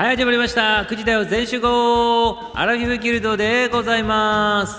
[0.00, 0.86] はい始まりました。
[0.88, 2.34] 9時だよ全集合。
[2.54, 4.74] アラフィフギルドでございます。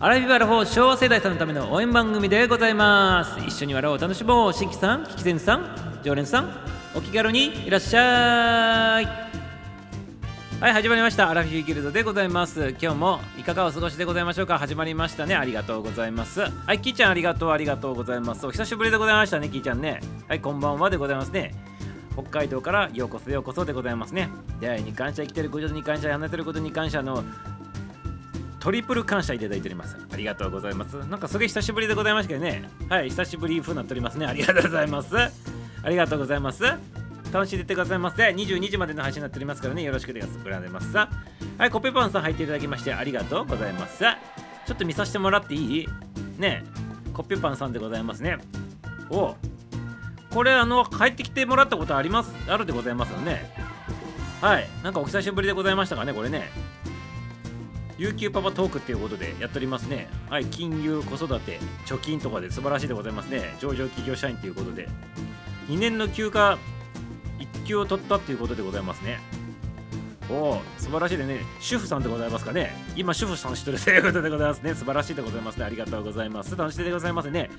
[0.00, 3.38] アラフィフアラフォー昭和世代さんのための応援番組でございます。
[3.46, 4.54] 一緒に笑おう楽しもう。
[4.54, 6.50] 新規さん聞き前さん常連さん
[6.96, 9.04] お気軽にいらっしゃい。
[9.04, 11.28] はい始まりました。
[11.28, 12.74] アラフィフギルドでございます。
[12.80, 14.58] 今日もいかがお過ごしでございましょうか。
[14.58, 15.34] 始まりましたね。
[15.34, 16.40] ありがとうございます。
[16.40, 18.46] はいキーちゃんありがとうありがとうございます。
[18.46, 20.00] お久しぶりでございましたねキーちゃんね。
[20.26, 21.52] はいこんばんはでございますね。
[22.14, 24.28] 北海道からようこそようこそでございますね。
[24.60, 27.24] 出会いに感謝生きてることに感謝離れてることに感謝の
[28.60, 29.96] トリプル感謝いただいております。
[30.12, 30.94] ありがとうございます。
[31.08, 32.68] なんかすごい久しぶりでございましたけどね。
[32.88, 34.26] はい久しぶり風になっておりますね。
[34.26, 35.16] ありがとうございます。
[35.16, 35.30] あ
[35.88, 36.62] りがとうございます。
[37.32, 38.24] 楽しんでてくださいませ。
[38.24, 39.82] 22時までの配信になっておりますからね。
[39.82, 41.08] よろしくお願いしますは
[41.66, 45.88] いコペパンさん入っていただきましてありがとうございますちょっと見させてもらっていい？
[46.38, 46.62] ね
[47.14, 48.38] コッペパンさんでございますね。
[49.10, 49.36] おお
[50.32, 53.52] これあの帰ってきてもらったことありますあるでございますよね。
[54.40, 54.68] はい。
[54.82, 56.50] なんかお久しぶりでございましたかねこれね。
[57.98, 60.08] 有給パパトークっていうことでやっておりますね。
[60.30, 60.46] はい。
[60.46, 63.54] 金融子育て貯金とかで素晴らしいでございますね。
[63.60, 64.88] 上場企業社員ということで。
[65.68, 66.58] 2年の休暇
[67.38, 69.20] 1級を取ったっていうことでございますね。
[70.32, 77.50] おお素晴らしいでね主婦さんでございますかね今主婦さんしてるということでございますね素晴らしいでございますねありがとうございます楽しんででございますね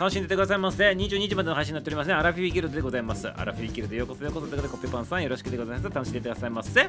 [0.00, 0.88] 楽しんでてくださいませ。
[0.92, 2.14] 22時までの配信になっておりますね。
[2.14, 3.28] アラフィフギルドでございます。
[3.28, 5.94] アラフィフギルドようこそようこそということで、コッペパンさんよろしくでございます。
[5.94, 6.88] 楽しんでてくださいませ。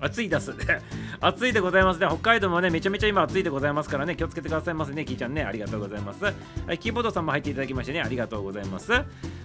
[0.00, 0.54] 暑いです。
[1.20, 2.06] 暑いでございますね。
[2.06, 5.42] 北海道もね、めちゃめちゃ今暑いでございますからね、気をつけてくださいませね、キーちゃんね。
[5.42, 6.24] ありがとうございます。
[6.24, 6.32] は
[6.72, 8.90] い、キーボードさんも入っていただきましてね、ありがとうございます。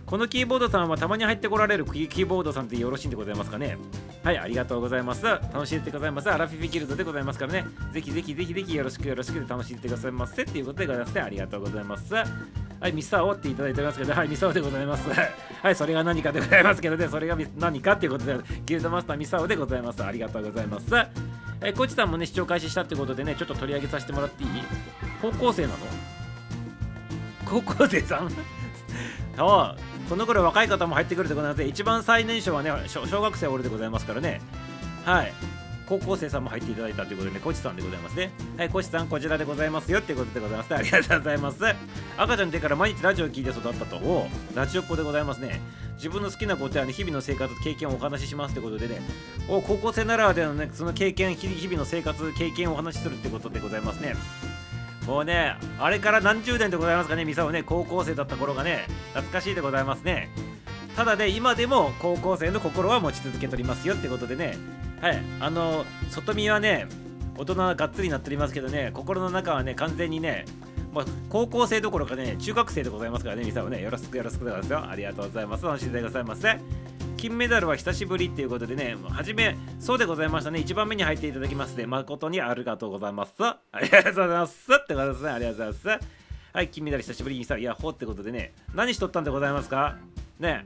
[0.05, 3.77] このキーボードさんはたまに入ってこられるキーボードさんってよろしいんでございますかね。
[4.23, 5.25] はい、ありがとうございます。
[5.25, 6.29] 楽しんでてくださいませ。
[6.29, 11.21] アラフィフギルドでございますからね、ぜひぜひぜひぜひよろしくよろしくで楽しんでくださいませっていうことでございますね。
[11.21, 12.13] ありがとうございます。
[12.13, 12.25] は
[12.87, 15.09] い、ミサオっていただいてますけど、はい、ミサオでございます。
[15.09, 20.01] はい、それが何かでございますけどね、それが何かっていうことで、ギルドマスターミサオでございます。
[20.03, 20.85] ありがとうございます。
[21.61, 24.49] えコチさんもね、視聴開始したってことでね、ちょっと取り上げさせてもらっていい？
[25.21, 25.77] 高校生なの？
[27.45, 28.29] 高校生さん？
[29.35, 34.41] そうこの頃若い方も入ってくるでございます一番最年少はね小学生おるでございますからね
[35.05, 35.33] はい
[35.85, 38.31] 高校生さんも入っていただいたということで、ね、コチさんでございますね。
[38.57, 40.73] はい、コチさん、こちらでございますよっていうことでございます。
[40.73, 41.57] ありがとうございます。
[42.17, 45.61] 赤ちゃんの手から毎日ラジオを聞いて育ったと、おラジオっ子でございますね。
[45.95, 49.01] 自分の好きなことや、ね、日々の生活、経験をお話ししますってことでね、
[49.49, 54.15] お高校生ならではのね、その経験、日々の生活、経験をお話しするってことでございますね。
[55.07, 60.29] もうね、あれから何十年でございますかね、ミサをね、高校生だった頃がね、懐かしいでございますね。
[60.95, 64.57] ただね、今でも高校生の心は持ち続けておりますよってことでね、
[65.03, 66.87] はいあの外見はね
[67.37, 70.45] 大人がっつりになっておりますけどね心の中はね完全にね
[70.93, 73.81] まあ、高校生どころかね中学生でございますからねミサをね。
[73.81, 74.89] よろしくよろしくでございますよ。
[74.91, 75.65] ありがとうございます。
[75.65, 76.59] 楽しんでくださいませ。
[77.23, 80.59] 金メダルは久しぶりっていうことでね、はじめ、そうでございましたね。
[80.59, 83.31] 1番目に入っていただきますで、誠にありがとうございます。
[83.39, 84.67] ありがとうございます。
[84.73, 85.29] ってことですね。
[85.29, 86.05] ありがとうございます。
[86.51, 89.95] はい、金メダル久しぶりにさ、いや、ほってことでね、何しとったんでございますか？
[90.37, 90.65] ね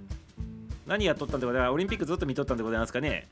[0.88, 1.70] 何やっとったんでございます？
[1.70, 3.28] かオリンピックずっと見とったんでございますかね？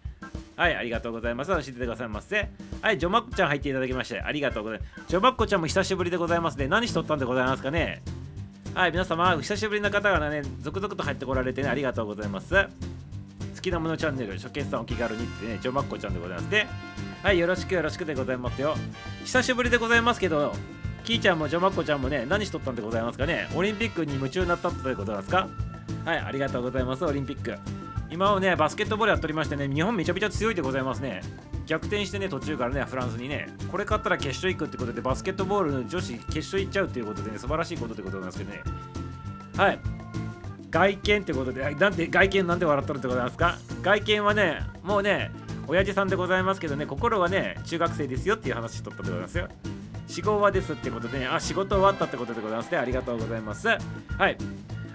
[0.56, 1.50] はい、ありがとうございます。
[1.50, 2.48] 教えてくださいませ。
[2.84, 4.92] はい、ジョマッコちゃん入っていただきまして、ありがとうございます。
[5.08, 6.68] ジョマッコちゃんも久しぶりでございますね。
[6.68, 8.04] 何しとったんでございますかね？
[8.76, 12.54] はい、皆様、久しぶりな方がね、続々と入ってこられてね、ありがとうございます。
[13.66, 16.68] きなものチャンネル、初見さんお気軽にってね、ジョマッコちゃんでございますね。
[17.24, 18.76] はい、よろしくよろしくでございますよ。
[19.24, 20.54] 久しぶりでございますけど、
[21.04, 23.50] キーちゃんもジョマッコちゃんもね、何しとったんでございますかね？
[23.56, 25.48] オリンピックに夢中になったということなんですか？
[26.06, 27.58] はい、ありがとうございます、オリンピック。
[28.12, 31.22] 今はね、バスケットボールやっておりましてね、日本めちゃめちゃ強いでございますね。
[31.66, 38.64] 逆転してね、途中からね、フランスにね、これ勝ったら決勝行くってことで、バスケットボールの女子決勝行っちゃうっていうことでね、素晴らしいことってことなんですけどね。
[39.58, 39.80] はい。
[40.76, 43.58] 外見ってことで、なんで外見なんで笑っとるってことなんですか？
[43.82, 45.32] 外見はね、もうね、
[45.68, 49.48] 親父さんでございますけどね、心はね、中学生ですよっていう話しとったでございますよ。
[50.08, 52.78] 仕事はですってことでね、あ、仕事終わったってことでございますね。
[52.78, 53.70] ありがとうございます。
[53.70, 53.78] は
[54.28, 54.38] い。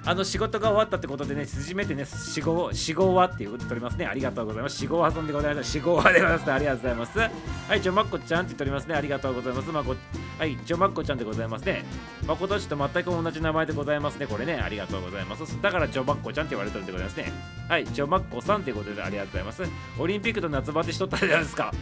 [0.04, 4.06] あの仕事が終わったってことでね、縮めてね、死後、死後はって言っておりますね。
[4.06, 4.76] ありがとうございます。
[4.76, 5.70] 死後遊んでございます。
[5.70, 6.46] 死後はでございます。
[6.46, 7.18] ねありがとうございます。
[7.18, 8.94] はい、ジョマッコちゃんって言っておりますね。
[8.94, 9.70] ありがとうございます。
[9.70, 9.94] まこ
[10.38, 11.84] はい、ジョマッコちゃんでございますね。
[12.26, 14.26] まことちと全く同じ名前でございますね。
[14.26, 15.60] これね、ありがとうございます。
[15.60, 17.32] だからジョマッコちゃんって言われてるんでございますね。
[17.68, 19.62] はい、ジョマッコさんということでありがとうございます。
[19.98, 21.72] オリンピックと夏バテしとったじゃないですか。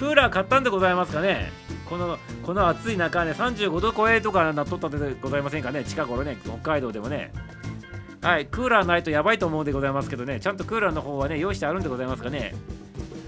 [0.00, 1.52] クーラー買ったんでございますかね？
[1.86, 5.84] このこの暑い中ね35度超えとかなっとったでございませんかね？
[5.84, 7.34] 近頃ね北海道でもね。
[8.22, 10.40] はいクーラーないとやばいと思うでございますけどね。
[10.40, 12.54] ちゃんとクーラーの方はね用意してあるんでございますかね？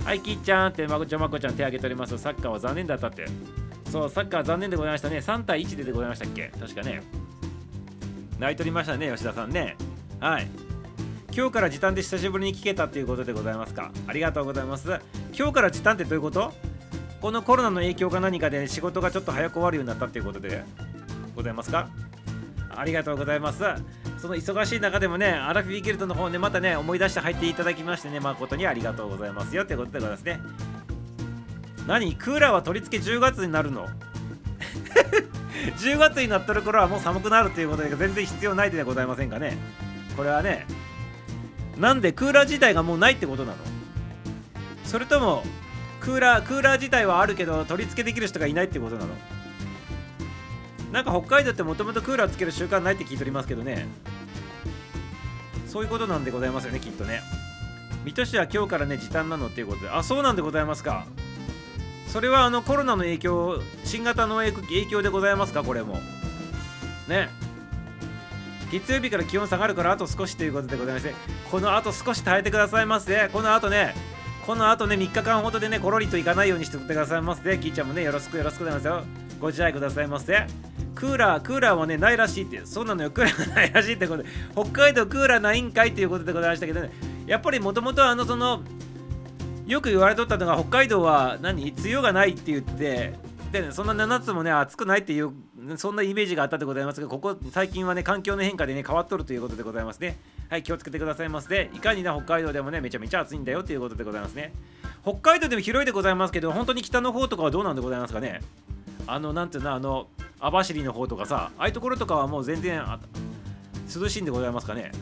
[0.06, 2.16] はいキッちゃんってまこちゃんまこちゃん手挙げております。
[2.16, 3.26] サッカーは残念だったって。
[3.90, 5.19] そうサッカー残念でございましたね。
[5.19, 6.50] 3対1ででございましたっけ？
[6.58, 7.02] 確かね。
[8.38, 9.76] 泣いとりましたね吉田さんね。
[10.20, 10.48] はい。
[11.34, 13.90] 今日から時短で久しぶりに聞けたっていうことでございますか？
[14.06, 15.00] ありがとうございます。
[15.37, 16.52] 今日から時短ってどういうこと？
[17.23, 20.62] このコロナの影響か何かで仕事がちょっと早く終わるようになったっていうことで
[21.34, 21.88] ございますか？
[22.75, 23.64] ありがとうございます。
[24.19, 30.38] その忙しい中でもねアラフィビギルドの方ねまたね思い出して入っていただきましてね誠にありがとうございますよってことでございますね。
[31.87, 32.14] 何？
[32.14, 33.88] クーラーは取り付け10月になるの？
[35.79, 39.56] 10月になってる頃はもう寒くなるということで全然必要ないでございませんかね？
[40.17, 40.67] これはね
[41.78, 43.58] なんでクーラー自体がもうないってことなの？
[44.84, 45.42] それとも
[46.00, 49.08] クーラークーラー自体はあるけど取り付けできる人がいないってことなの？
[50.92, 53.86] なんか北海道ってもともとクーラーつける習慣ないって聞いておりますけどね。
[55.66, 57.22] そういうことなんでございますよねきっとね。
[58.04, 59.88] 水戸市は今日からね時短なのっていうことで。
[59.88, 61.06] あそうなんでございますか。
[62.08, 65.64] それはあのコロナの影響新型の影響でございますか？
[65.64, 65.98] これも。
[67.08, 67.30] ね。
[68.72, 71.14] 月曜日から気温下がるからあと少しということでございまして
[71.50, 73.94] このあと少し耐えてくださいませこのあとね
[74.46, 79.04] このあとね3日間ほどでねコロリといかないようにしてくださいませキーちゃんもねよろしくよろしくございますよ。
[79.38, 80.46] ご自愛くださいませ
[80.94, 83.10] クーラークーラーはねないらしいってそうなのよ。
[83.10, 86.90] クーラーが ないらしいってことで北海道クーラーないんかいっていうことでございましたけどね。
[87.26, 88.62] やっぱりもともとあのその
[89.66, 91.70] よく言われとったのが北海道は何？
[91.70, 93.14] 梅雨がないって言って
[93.52, 95.30] で、ね、そんな7つもね暑くないっていう
[95.76, 100.19] そんなイメージがあったでございますがここ最近はね環境の変化でね変わっとるということでございますね。
[100.49, 104.53] はい気をつけてくださいませいかにね北海道でもねめちゃめちゃ暑いんだよということでございますね。
[105.03, 108.41] 北海道でも広いでございますけど本当に北の方とかはどうなんでございますかね？
[109.06, 110.06] あのなんていうのあの
[110.41, 112.82] 網走の方とかさああいうところとかはもう全然
[113.94, 114.93] 涼しいんでございますかね？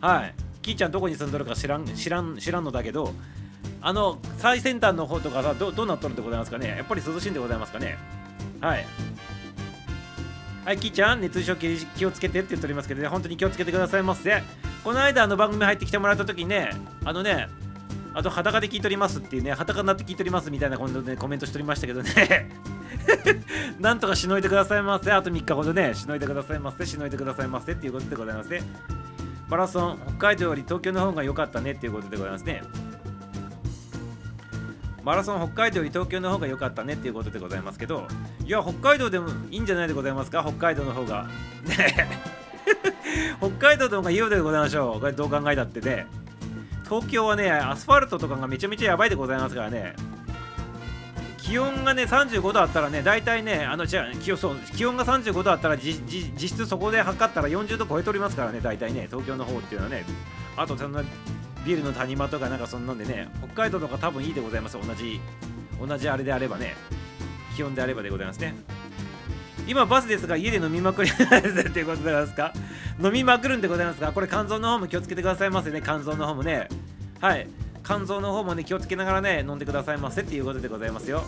[0.00, 0.34] はい。
[0.62, 3.12] キーちゃんどこに住んどるか知らん知らん知らんのだけど
[3.80, 6.68] あの最先端の方とかさどうなっとるんでございますかね？
[6.68, 7.96] やっぱり涼しいんでございますかね？
[8.60, 8.86] はい。
[10.68, 11.56] はいキーちゃん熱中症
[11.96, 14.42] 気をつけてって言っておりますけどね本当に気をつけてくださいませ。
[14.84, 16.68] この間あの番組入ってきてもらった時にね
[17.06, 17.48] あのね
[18.12, 22.50] あと裸で聞いとりますっていうね裸になって聞いとりますみたいな今度ねコメントしておりましたけどね。
[23.80, 25.10] なんとかしのいでくださいませ。
[25.10, 28.60] あと3日ほどねしのいでくださいませしのいでくださいませっていうことでございますね。
[29.48, 32.62] マラソン北海道より東京の方が良かったねっていうことでございますね。
[35.08, 38.06] マラソン北海道より東京の方が良かったねっていうことでございますけど
[38.44, 40.42] いや北海道でもいいんじゃないでございますか？
[40.46, 41.26] 北海道の方が。
[41.64, 42.06] ね。
[43.40, 45.00] 北海道の方がいいようでございましょう。
[45.00, 46.06] これどう考えたってね。
[46.84, 49.96] 東京はねアスファルトとかがめちゃめちゃやばいでございますからね。
[51.38, 56.02] 気温がね35度あったらね大体ねあのじゃ気そう気温が35度あったら実
[56.38, 60.04] 質そこで測ったら40度超えておりますからね大体ね東京の方っていうのはね。
[60.58, 61.02] あとそんな
[61.66, 65.20] ビルの谷間とかなんかそんなんでね北海道とか多分いいでございます同じ
[65.84, 66.74] 同じあれであればね。
[67.56, 68.54] 気温であればでございますね。
[69.66, 72.52] 今バスですが家で飲みまくりっていうことでございますか？
[73.02, 75.80] 飲みまくるんでございますがこれ肝臓の方も気をつけてくださいませね。
[75.84, 76.68] 肝臓の方もね。
[77.20, 77.46] はい。
[77.84, 81.22] 肝臓の方もね気をつけながらね飲んでくださいませっていうことでございますよ。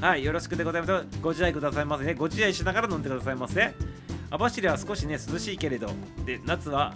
[0.00, 0.24] はい。
[0.24, 1.06] よろしくでございます。
[1.22, 2.14] ご自愛くださいませね。
[2.14, 3.72] ご自愛しながら飲んでくださいませ。
[4.30, 5.88] 網走は少しね涼しいけれど。
[6.24, 6.94] で夏は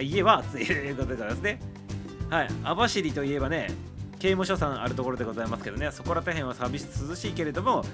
[0.00, 0.66] 家は暑い。
[0.66, 1.60] と いうことでございますね。
[2.32, 2.48] はい。
[2.64, 3.68] 網走といえばね
[4.18, 5.90] 刑務所さんあるところでございますけどね。
[5.92, 7.84] そこら辺は寂し涼しいけれども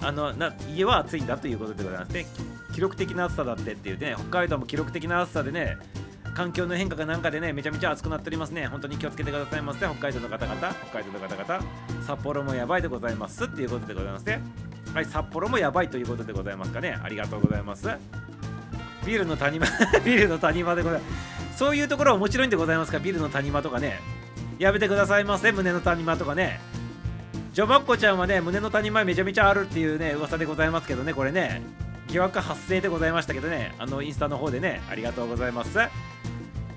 [0.00, 2.26] あのな家は暑いんだということでございますね。
[2.72, 5.76] 記録的な暑さだってっていうね北海道も記録的な暑さでね
[6.36, 8.68] 環境の変化がなんかでねめちゃめちゃ暑くなっておりますね。
[8.68, 9.80] 本当に気をつけてくださいませ。
[9.80, 11.64] 北海道の方々北海道の方々
[12.06, 14.40] 札幌もやばいでございますっていうことでございますね。
[14.94, 16.96] はい札幌もやばいということでございますかね。
[17.02, 17.88] ありがとうございます。
[19.04, 19.66] ビールの谷間
[20.04, 21.39] ビールの谷間でございます。
[21.60, 24.00] そういうところは面白いんでございますかビルの谷間とかね。
[24.58, 26.58] やめてくださいませ胸の谷間とかね。
[27.52, 31.60] ジョバッコちゃんはね胸の谷間めちゃめちゃあるっていうね噂でございますけどねこれね。
[32.08, 33.74] 疑惑発生でございましたけどね。
[33.78, 35.78] あのインスタの方でねありがとうございます。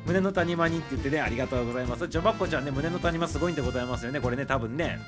[0.06, 2.06] 胸の谷間にって言ってねありがとうございます。
[2.10, 5.00] ジョバッコちゃんね胸の谷間すごいんでございますよねこれね多分ね。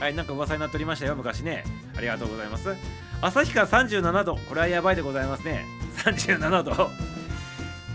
[0.00, 1.64] はいなんか噂になっておりましたよ昔ね。
[1.94, 2.74] ありがとうございます。
[3.20, 4.36] 旭川37度。
[4.36, 5.66] これはやばいでございますね。
[6.02, 7.17] 37度。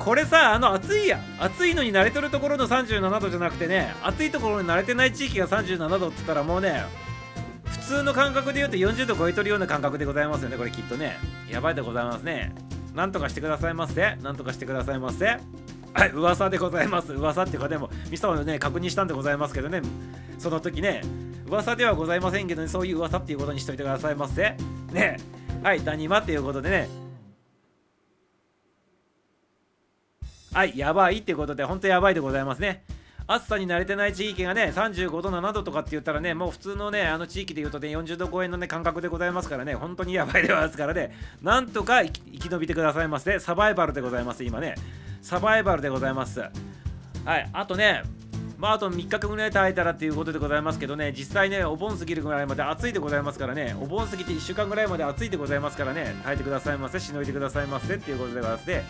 [0.03, 6.83] これさあの暑いや暑いのに慣れとるところの37度じゃなくてね暑いところに慣れてない地域が37度って言ったらもうね
[7.63, 11.17] 普通の感覚で言うと40度超えとるような感覚でございますよねこれきっとね。
[11.49, 12.53] やばいでございますね。
[12.93, 14.17] なんとかしてくださいませ。
[14.17, 15.25] なんとかしてくださいませ。
[15.25, 17.13] はい噂でございます。
[17.13, 19.81] 噂っていうかでもミスターね確認したんでございますけどね。
[20.37, 21.01] その時ね
[21.47, 24.55] 噂ではございませんけどねそういう噂っていうことにしといてくださいませ。
[24.91, 25.17] ね。
[25.63, 27.02] はい谷間っていうことでね
[30.53, 32.83] はいやばいってことで本当やばいでございますね。
[33.25, 41.11] 暑さに慣れてない地域がね35度7度とかって言ったらねもう普通のねあの地域で言うとね40度超えのね感覚でございますからね本当にやばいでございますからね。
[41.41, 43.39] なんとか生き延びてくださいませ。
[43.39, 44.75] サバイバルでございます今ね。
[45.23, 46.41] サバイバルでございます。
[46.41, 46.49] は
[47.37, 48.03] いあとね
[48.59, 58.83] まあ、あと3日間ぐらい耐えたらっていうことでございますけどね、実際ね、お盆過ぎるぐらいまで暑いでございますからね、お盆過ぎて1週間ぐらいまで暑いでございますからね、耐えてくださいませ、しのいでくださいませっていうことでございまして、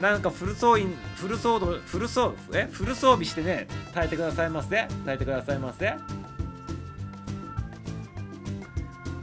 [0.00, 5.94] なんかフル装備、フル装備、フル装えフル装備してね、耐えてくださいませ、耐えてくださいませ。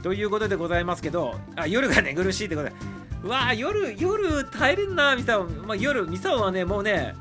[0.02, 2.74] ということでございますけど、あ夜が寝苦しいってことで、
[3.22, 5.44] うわー、夜、夜耐えれんな、ミサオ。
[5.44, 7.14] まあ、夜、ミサオはね、もうね、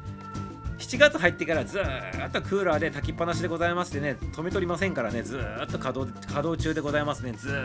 [0.79, 1.83] 7月入ってからずっ
[2.31, 7.55] とクーラーで炊きっぱなしでございましてね、止めとりませんからね、ずっと稼働稼働中でございますね、ず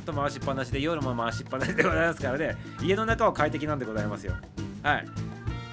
[0.00, 4.34] っと回しっぱなしで、夜も回しっぱなしでございますからね、家の中は快適なんでございますよ。
[4.82, 5.06] はい。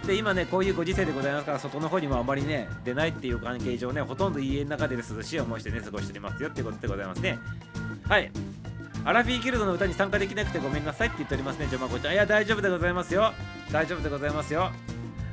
[0.07, 7.39] で、今ね、こういうご時世でございますから、外の方にもあまりね、出ないっていう関係上ね、ほとんど家の中で涼しい思いしてね、過ごしておりますよってことでございますね。
[8.07, 8.31] はい。
[9.03, 12.13] アラフィーギルドの歌に参加できなくてごめんなさいって言っておりますね、ジョマコちゃん。
[12.13, 13.33] いや、大丈夫でございますよ。
[13.71, 14.71] 大丈夫でございますよ。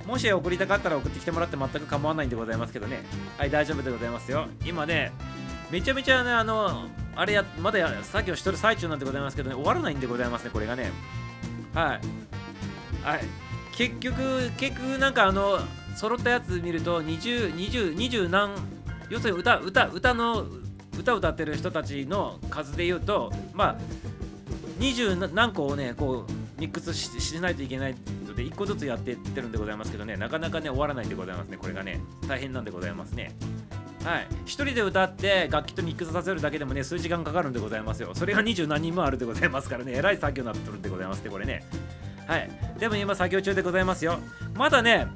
[0.06, 3.02] もし送りたかったら送ってきてもらって全く構わないんでございますけどね。
[3.38, 4.46] はい、大丈夫でございますよ。
[4.64, 5.12] 今ね、
[5.70, 10.90] めちゃめちゃね、あの、あれや、まだや作業してる最中なんでございますけどね、終わらないんでございますね、これがね。
[11.74, 12.00] はい。
[13.04, 13.20] はい。
[13.72, 15.58] 結局、結局、なんかあの、
[15.96, 18.54] 揃ったやつ見ると、20、20、20何、
[19.08, 20.46] 要するに歌、歌、歌の、
[20.98, 23.76] 歌歌ってる人たちの数で言うと、まあ、
[24.78, 27.98] 20何個をね、こう、ミックスしないといけないこ
[28.32, 32.00] とで1個ずつやってってるんでございますけどねなかなかね終わらないんでございますねこれがね。
[32.26, 33.32] 大変なんでございますね。
[34.04, 34.26] はい。
[34.44, 38.12] 1人で歌って楽器とミックスさせるだけでもね数時間かかるんでございますよ。
[38.14, 41.64] それが二十何人もあるでございますからねえらい作業になってるんでございますねこれね。
[42.32, 44.18] はいでも今作業中でございますよ
[44.54, 45.06] まだね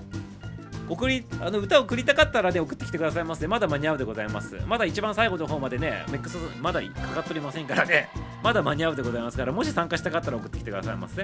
[0.89, 8.09] 送りあの歌を送りたかったらね送ってきてくださいませまだ間に合うでございますまだ一番最後の方までねメックスまだかかっておりませんからね
[8.43, 11.23] まだ間に合うでございますからもし参加したかったら送ってきてくださいませ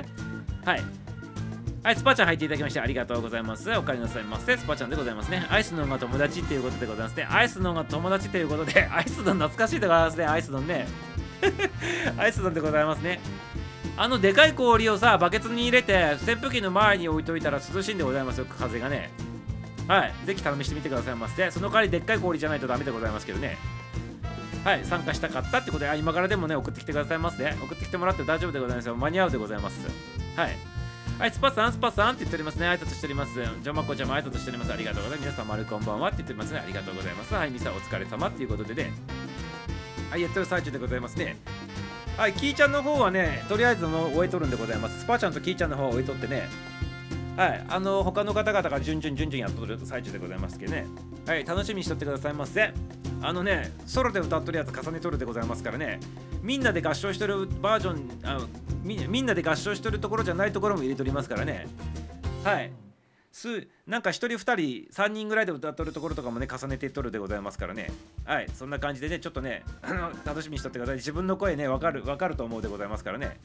[0.64, 0.82] はい
[1.84, 3.68] はい、スパちゃん入っていただきましてありがとうございます。
[3.72, 4.56] お帰りなさいませ。
[4.56, 5.44] スパちゃんでございますね。
[5.50, 7.26] アイスノンが友達っていうことでございますね。
[7.28, 10.24] アイスノンが友達ということで、アイスノン懐かしいでございますね。
[10.26, 10.86] アイスノンね。
[12.16, 13.18] アイスノンでございますね。
[13.96, 19.10] あのでかい氷をさ、バケツに入れて、扇風機の前に置いといたら涼しいんでございますよ、風がね。
[19.86, 21.50] はい、ぜひ試してみてくださいませ。
[21.50, 23.58] その代わりでっかい氷じゃないとダメでございますけどね。
[24.64, 27.56] はい、参加したかったってことで、今からでもね、送ってきてくださいませ、ね。
[27.60, 28.96] 送ってきてもらって大丈夫でございますよ。
[28.96, 29.86] 間に合うでございます。
[30.36, 30.56] はい。
[31.18, 32.66] はい、スパさん、スパさんって言っておりますね。
[32.66, 33.34] 挨拶しております。
[33.34, 34.72] ジョマコちゃんも挨拶しております。
[34.72, 35.26] ありがとうございます。
[35.26, 36.60] 皆さん、丸こんばんはって言ってますね。
[36.60, 37.34] ありがとうございます。
[37.34, 38.92] はい、ミサお疲れ様っていうことでね。
[40.10, 41.36] はい、やってる最中でございますね。
[42.16, 45.00] はい、キーちゃんの方はね、とりあえずもう終えとるんでございます。
[45.00, 46.48] スパちゃんとキーちゃんの方は終えとってね。
[47.36, 50.86] はい、あの他の方々が順々順々やっとる最中でございますけどね。
[51.26, 52.72] はい、楽しみにしとってくださいませ。
[53.22, 56.00] あのね、ソロで歌っとるやつ重ねとるでございますからね。
[56.42, 58.46] みんなで合唱してるバージョンあ
[58.82, 61.66] みみんなで合唱してるところじゃないところも入れておりますからね
[62.42, 62.72] はい
[63.32, 64.54] すなんか1人2人
[64.92, 67.90] 3人ぐらいで歌っとるところとかもね重ねていっとるでございますからね。
[68.24, 70.96] はいそんな感じでねちょっとねあの楽しみにしとってください。
[70.96, 73.40] 自分の声ね分かる分かると思うでございますからね。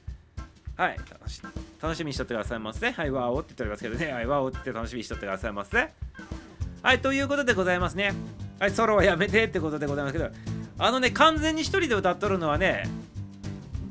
[0.75, 1.41] はい楽し
[1.81, 4.11] 楽しみにしとってくださいませはいわおって言っておりますけどね。
[4.11, 5.89] はいわおって楽しみにしとってくださいませ
[6.83, 8.13] はいということでございますね。
[8.59, 10.29] はいソロはやめてってことでございますけど
[10.79, 12.83] あのね完全に1人で歌っとるのはね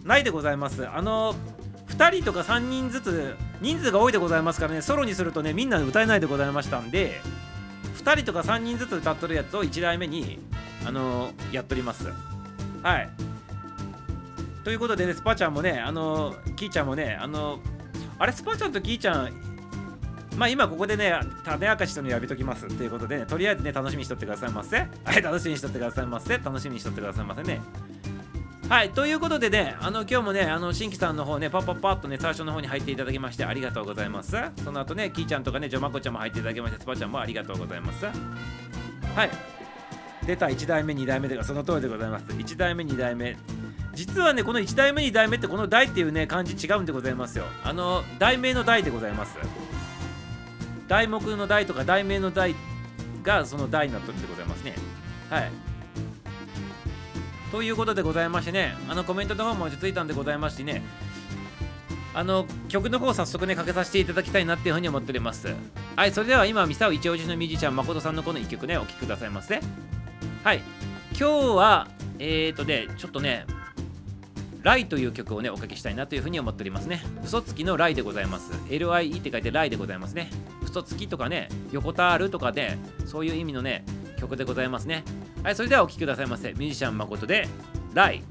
[0.05, 0.87] ないでございます。
[0.87, 1.35] あの
[1.88, 7.21] 2人とか3人ずつ人数が多いでございますからねソロにするとねみんな歌えないでございましたんで
[7.99, 10.38] 2人とか3人ずつ歌っとるやつを1台目に
[10.87, 12.12] あのやっとります
[12.83, 13.09] はい
[14.64, 17.61] ということでねスパちゃんもねあのキーちゃんもねあの
[18.19, 19.47] あれスパちゃんとキーちゃん
[20.37, 24.76] まあ今ここでね、種明かしとのやびときますということで、ね、とりあえずね、楽しみにしとってくださいませ。
[24.76, 26.37] はい、楽しみにしとってくださいませ。
[26.37, 27.62] 楽しみにしとってくださいませね。
[28.69, 34.37] はい、ということでね、あの今日もね、あの新規さんの方ね、パッパッパッとね、最初の方に入っていただきましてありがとうございます。
[34.65, 38.05] その後ね、キーちゃんとかね、ジョマコちゃんも入っていただきまして、スパちゃんもありがとうございます。
[38.05, 39.31] はい。
[40.27, 42.25] 出た1代目、2代目でその通りでございます。
[42.27, 43.37] 1代目、2代目。
[43.95, 47.45] 実はね、この1代目、2代目ってこの代っていうね、漢字違うんでございますよ。
[47.63, 49.39] あの、題名の題でございます。
[50.89, 52.57] 題目の題とか題名の題
[53.23, 54.75] がその題になってるんでございますね。
[55.31, 55.66] はい。
[57.50, 60.83] ということでございましてね、あのコメントの方も落ち着いたんでございましてね、
[62.12, 65.55] あの曲の方早速ね、かけさせていただきたいなっていうふうに思っております。
[65.97, 69.61] はい、それでは今、ミサオ一押しのミュージシャン、誠さんのこの1曲ね、お聴きくださいませ。
[70.43, 70.62] はい、
[71.11, 71.25] 今日
[71.57, 71.88] は、
[72.19, 73.45] えーとね、ちょっとね、
[74.63, 77.03] ライという曲をね、おかけしたいなというふうに思っておりますね。
[77.25, 78.53] 嘘つきのライでございます。
[78.69, 80.31] LIE って書いてライでございますね。
[80.65, 83.85] 嘘つきとかね、横たわるとかで、そういう意味のね、
[84.19, 85.05] 曲でございますね。
[85.43, 86.53] はい、それではお聴きくださいませ。
[86.53, 87.49] ミュージシャン誠で、
[87.95, 88.23] ライ。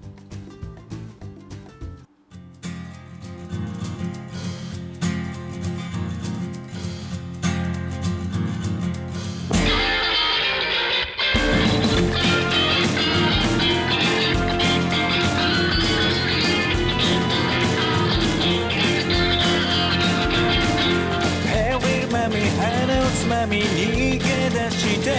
[23.25, 25.11] つまみ逃げ出して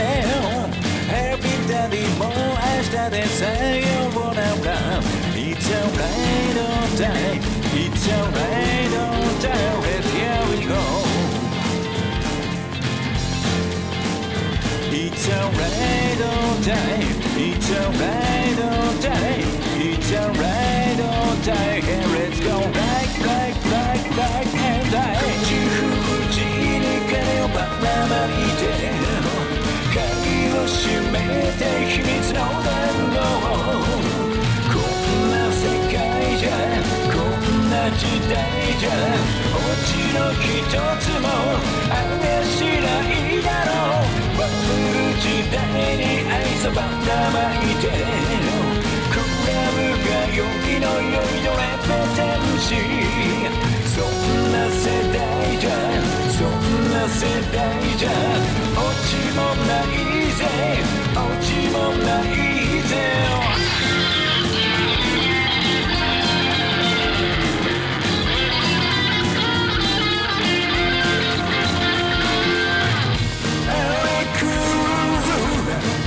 [1.10, 5.02] Happy Daddy もう明日でさようなら
[5.34, 7.40] It's alright all day
[7.74, 9.50] It's alright all day
[9.82, 10.80] Let's here we go
[14.94, 17.06] It's alright all day
[17.38, 19.44] It's alright all day
[19.78, 25.65] It's alright all day Hey let's go right right right right and I
[32.37, 33.97] て秘密の
[46.73, 47.17] 番号
[53.97, 56.49] こんな世界じゃそん
[56.93, 57.57] な世代
[57.97, 58.11] じゃ
[58.77, 59.97] 落ちもない
[60.35, 60.45] ぜ。
[61.15, 62.25] 落ちもない
[62.83, 62.93] ぜ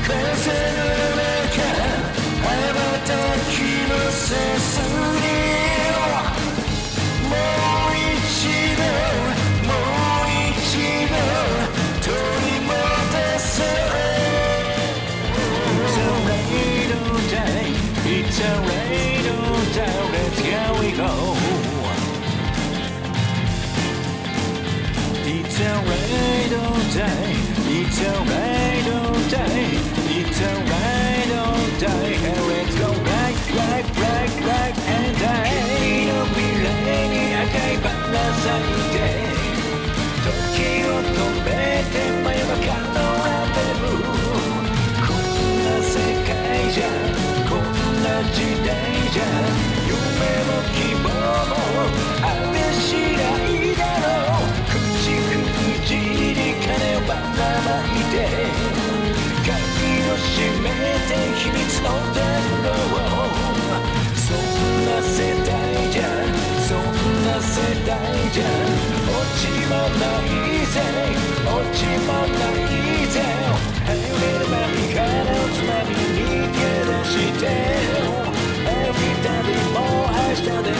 [0.03, 1.59] 風の中
[2.43, 3.09] 羽ばた
[3.49, 3.53] き
[3.89, 4.88] のせさ。
[25.61, 27.35] It's a rain all day.
[27.67, 29.75] It's a rain all day.
[30.07, 32.15] It's a rain all day.
[32.15, 35.59] And let's go back, back, back, back, and die.
[36.33, 36.59] Be.
[37.35, 39.08] I can't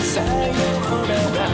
[0.10, 1.50] さようなら。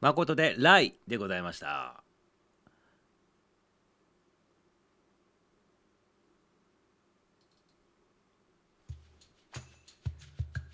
[0.00, 2.02] 誠で「ライ」でございました。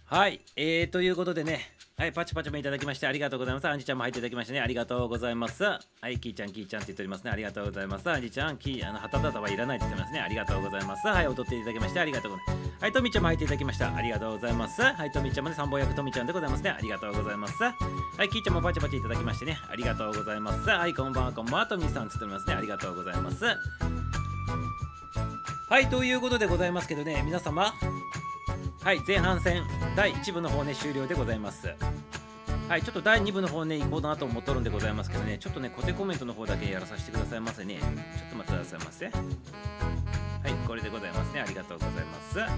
[0.06, 0.40] はい。
[0.54, 3.66] えー、ということでねはい、パチパチもいただきましてありがとうございます。
[3.68, 5.64] アンジちゃんも入っていただきましてね、ありがとうございます。
[5.64, 5.80] は
[6.11, 7.30] い、キーちゃん、キーちゃんって言っておりますね。
[7.30, 8.11] ありがとうございます。
[8.11, 10.20] アンジちゃん、キー、あの、旗だたはいらないって言ってますね。
[10.20, 11.09] ありがとうございます。
[11.09, 12.82] はい、踊っていただきましてありがとうございます。
[12.82, 13.96] はい、トミちゃんも入っていただきました。
[13.96, 14.82] ありがとうございます。
[14.82, 16.70] はい、トミちゃんもね、参謀役トミちゃんでございますね。
[16.70, 17.54] ありがとうございます。
[17.64, 17.74] は
[18.22, 19.59] い、キーちゃんもパチパチいただきましてね。
[19.70, 20.68] ありがとうございます。
[20.68, 22.54] はい、こんばんは、こんばんは、トミさんつっておりますね。
[22.56, 23.42] ありがとうございます。
[25.70, 27.72] はい、ということでございますけどね、皆様、
[28.87, 29.64] はい、前半戦
[29.96, 31.75] 第1部の方ね、終了でございます。
[32.68, 37.81] はい、ちょっと第2部の方ね、行こうかなと思っとるんでございますけどね、ちょっとね、固定コメントの方だけやらさせてくださいませね。
[37.81, 37.90] ちょっ
[38.31, 39.07] と待ってくださいませ。
[39.07, 39.14] はい、
[40.68, 41.40] これでございますね。
[41.40, 42.38] ありがとうございます。
[42.38, 42.51] はい、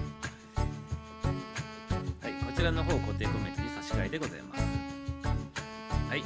[2.45, 4.61] こちらの方、固定コメントに差し替えでございます。
[6.11, 6.23] はい。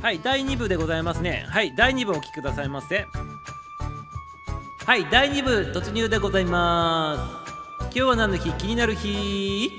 [0.00, 1.44] はい、第2部でございますね。
[1.48, 3.04] はい、第2部お聞きくださいませ。
[4.86, 7.45] はい、第2部突入でございます。
[7.96, 8.52] 今日は何の日？
[8.52, 9.70] 気になる日？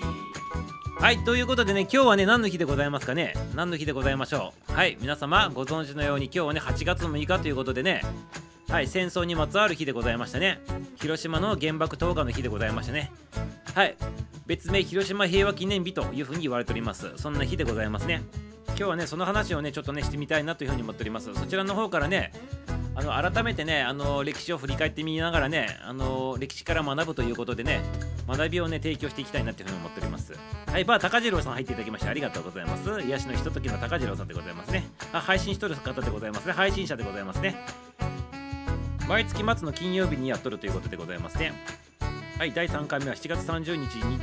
[1.00, 3.36] はい、ということでね、今日はね、何の日でございますかね？
[3.54, 4.74] 何の日でございましょう？
[4.74, 8.02] はい、皆様ご存知のように今日はね、8月6日ということでね、
[8.70, 10.60] はい、戦争にまつわる日でございましたね。
[10.96, 13.12] 広島の原爆投下の日でございましたね。
[13.76, 13.96] はい、
[14.48, 17.12] 別名広島平和記念日というふうに言われております。
[17.18, 18.24] そんな日でございますね。
[18.70, 21.32] 今日はね、その話をね、ちょっとね、してみたいなというふうに思っております。
[21.36, 22.32] そちらの方からね、
[23.00, 27.84] あの改めてねあの歴史を振り返ってみながらねあの歴史から学ぶということでね
[28.28, 30.34] 学びをね提供していきたいなというふうに思っております。
[30.68, 33.02] はいバー高次郎さん入っていただきましてありがとうございます。
[33.02, 34.86] 癒しのひとときの高次郎さんでございますね。
[35.14, 36.54] あ配信しとる方でございますね。
[36.54, 37.56] 配信者でございますね。
[39.08, 41.54] 毎月末の金曜日にやっとるということでございますね。
[42.38, 44.20] はい第3回目は7月30日に。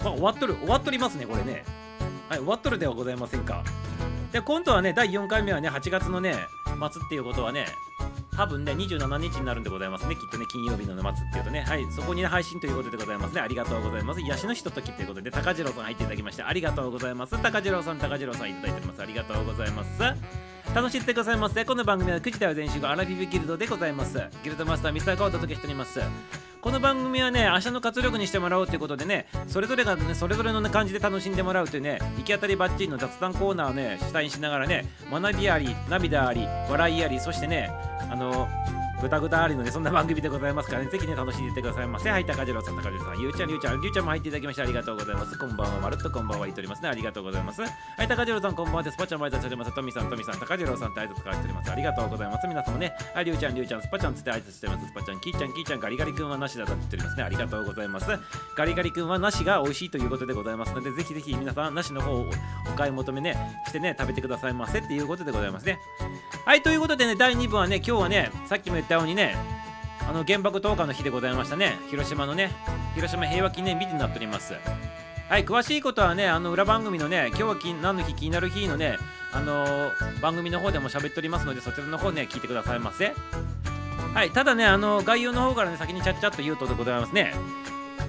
[0.00, 1.64] あ終わっとる終わっとりますねこれね。
[2.28, 3.62] はい終わっとるではございませんか。
[4.32, 6.34] で今度はね第4回目はね8月のね
[6.66, 7.66] 末っていうことはね
[8.36, 10.14] 多分ね27日になるんでございますね。
[10.14, 11.62] きっとね金曜日の末っていうとね。
[11.62, 13.40] はいそこにね配信ということでございますね。
[13.40, 14.20] ありがとうございます。
[14.20, 17.36] 癒しのひとときということで高次郎さん入っていただきましてありがとうございます。
[17.42, 19.02] 高次郎さん高次郎さんいただいております。
[19.02, 20.02] ありがとうございます。
[20.74, 21.64] 楽しんでくださいませ。
[21.64, 24.20] この番組は9時台は全集合アラフィフギルドでございます。
[24.44, 26.00] ギルドマスターミスターがお届けしております。
[26.60, 37.70] この番組はね明日の活力にしてもらおうということでねそれぞれがねそれぞれの、感じで楽しんでもらうというね行き当たりばっちりの雑談コーナーをね主体にしながらね学びあり涙あり笑いありそしてね
[38.10, 38.48] あの
[39.00, 42.10] ぐたぐたありのね、そんな番組でございますからね、ぜひね、楽しんでいってくださいませ。
[42.10, 45.38] はい、高次郎さん、高次郎さん、ゆうちゃん、ゆうちゃん、ゆうちゃんも入っていただきましてありがとうございます。
[45.38, 46.88] こんばんは、まるっとこんばんは言っておりますね。
[46.88, 47.62] ありがとうございます。
[47.62, 48.94] はい、高次郎さん、こんばんはです。
[48.94, 49.74] スパちゃんも挨拶しております。
[49.74, 51.72] トミさん、トミさん、高次郎さんって挨拶交わしております。
[51.72, 52.46] ありがとうございます。
[52.46, 54.86] 皆さんもね、はい、りゅうちゃん、りゅうちゃん、スパちゃんつって挨拶してます。
[54.86, 57.22] スパちゃん、キーちゃん、キーちゃん、ガリガリ君はなしだと言っておりますね。
[57.22, 58.06] ありがとうございます。
[58.56, 62.26] ガリガリ君はなしが美味しいということでございますので、ぜひぜひ皆さん、なしの方を
[62.66, 65.78] お買い求めね、してね、食べてくださいませっていうことでございますね。
[66.46, 69.36] はい、ということでね、第2部はね、今日はね、さっきも言ったようにね、
[70.08, 71.78] あの原爆投下の日でございましたね。
[71.90, 72.52] 広島のね
[72.94, 74.54] 広島平和記念日になっております。
[75.28, 78.98] はい詳しいことはねあの裏番組のね今日は何の日気になる日のね
[79.32, 83.12] あのー番組の方でも喋っておりますのでそちらの方ね聞いてくださいませ。
[84.14, 87.34] はいただねあの概要の方からね先にちゃっちゃっと言うとでございますね。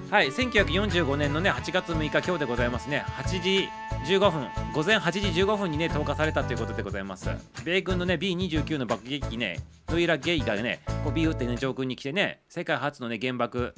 [0.09, 3.03] はい1945年のね8月6日今日でございますね。
[3.07, 3.69] 8時
[4.05, 7.29] 15分午前8時15分にね投下されたということでございます。
[7.65, 13.73] 米軍のね B29 の爆撃機ねノイラ・ゲイがねこうビューってね上空に来てね世界初のね原爆。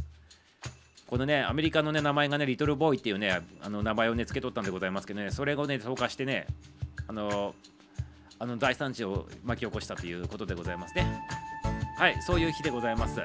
[1.08, 6.46] このねアメリカのね名前がねリトルボーイっていうねあの名前をね付け取ったんでございますけどねそれをね投下してね
[7.08, 7.56] あの
[8.38, 11.08] あの大惨事を巻き起こしたということでございますね。
[11.98, 13.20] はいそういう日でございます。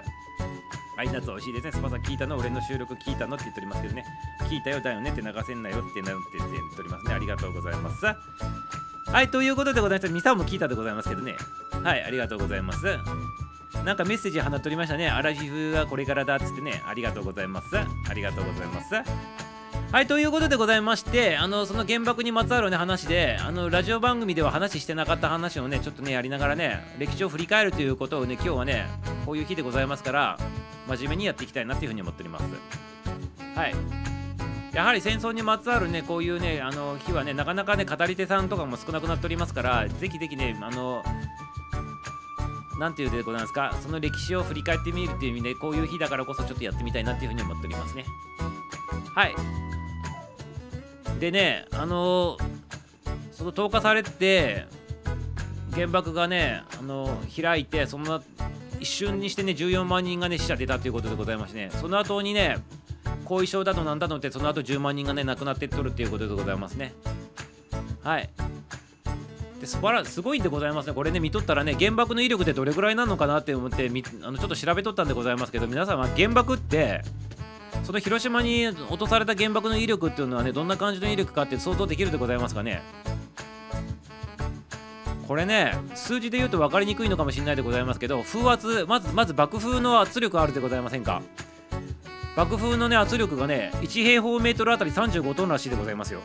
[0.96, 1.72] はい、夏美味しいですね。
[1.72, 2.36] スパさん聞いたの？
[2.36, 3.34] 俺の収録聞いたの？
[3.34, 4.04] って言っておりますけどね。
[4.48, 7.14] 聞いたよだよねって流せんなよってなって言っておりますね。
[7.14, 8.06] ありがとうございます。
[8.06, 11.36] はい、ということでございまして、ミサも聞いたでございますけどね。
[11.82, 12.86] はい、ありがとうございます。
[13.84, 15.08] なんかメッセージ放っておりましたね。
[15.08, 16.80] アラフィフはこれからだっつってね。
[16.86, 17.76] ありがとうございます。
[17.76, 18.94] ありがとうございます。
[19.94, 28.88] はい、ということでございまして、あのその原爆にまつわる、ね、話で、あのラジオ番組では話してなかった話をね、ちょっとね、やりながらね、歴史を振り返るということをね、今日はね、
[29.24, 30.38] こういう日でございますから、
[30.88, 32.44] 真面目にやっていきたいなっていうふうに思っております。
[33.54, 33.74] はい。
[34.72, 41.04] やはり戦争にまつわるね、こういうね、あの日はね、なかなかね、語り手さんとかも少なくなっておりますから、ぜひぜひね、あの、
[42.80, 48.04] なんていうでございますか、その歴史を振り返ってみるっていう意味で、こういう日だからこそちょっとやってみたいなっていうふうに思っておりますね。
[49.14, 49.73] はい。
[51.24, 52.36] でね、あの
[53.32, 54.66] その投下されて、
[55.72, 58.22] 原爆がね、あの開いて、その
[58.78, 62.58] 一瞬にしてね、14万人がね、死者出たということでございましてね、その後にね、
[63.24, 66.92] 後遺症だとなんだのって、その後10万人がね、亡くなってっとるっていうことでございますね。
[68.02, 68.28] はい。
[69.62, 70.92] で素晴らすごいんでございますね。
[70.92, 73.90] これね、見とったらね、原爆の威力ってどれぐらいなのかなって思って、
[74.22, 77.00] あのちょっと調べとったんでございますけど、皆様、原爆って、
[77.84, 82.82] その広島に落とされた原爆の威力っていうのはね、どんな感じの威力かって想像できるでございますかね。
[85.28, 91.22] これね、数字で言うと分かりにくいのかもしれないでございますけど、風圧、まずまず爆風の圧力あるでございませんか。
[92.36, 96.20] 爆風のね、圧力がね、1平方メートルあたり35トンらしいでございますよ。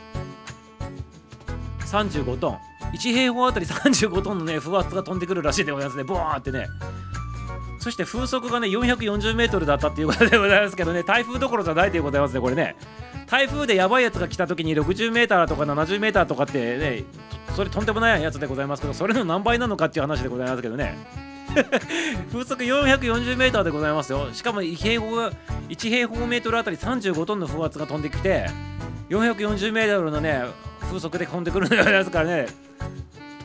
[1.80, 2.58] 35トン。
[2.92, 6.66] 1平方あたり35トンのね、風圧が飛んでくるらしいでございますね、ボーンってね。
[7.80, 12.76] そして風速がね、440メートルだったっていうことでございますけどね、台風どころじゃないということでございますね、これね。
[13.26, 17.04] 台風でやばいやつが来た時に60メーターとか70メーターとかってね、
[17.56, 20.98] それとんでもないやつでございますけど、それの何倍なのかっていう話でございますけどね。
[22.30, 24.28] 風速440メーターでございますよ。
[24.32, 25.16] しかも1平方
[25.68, 28.46] 1平方メートルあたり35トンの風圧が飛んできて、
[29.08, 30.44] 440メートルのね、
[30.82, 32.46] 風速で飛んでくるのですからね。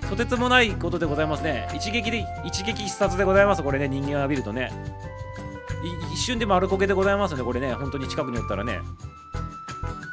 [0.09, 1.67] とてつもないことでございますね。
[1.73, 4.71] 一撃で一撃必殺でございます、これね、人間が浴びるとね。
[6.13, 8.79] 一瞬で丸焦げでございますね、これね、本当に近くに寄ったらね。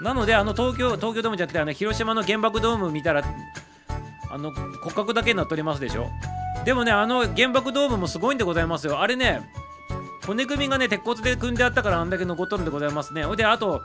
[0.03, 3.23] なので、あの東京、東京ドームじゃなくて、あの広島の原爆ドーム見たら、
[4.31, 6.09] あの骨格だけになっておりますでしょ。
[6.65, 9.01] でもね、あの原爆ドームもすごいんでございますよ。
[9.01, 9.49] あれね、
[10.27, 13.25] 骨組みがね、鉄骨で組んであったからあんだけ残っとるんでございますね。
[13.25, 13.83] ほいで、あと、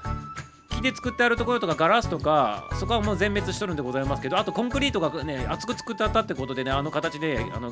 [0.78, 7.72] 木で作ってあるところとかガラスとかそこはもう全滅しとるんでございますけどあとコンクリートがね厚く作ってあったってことでねあの形であの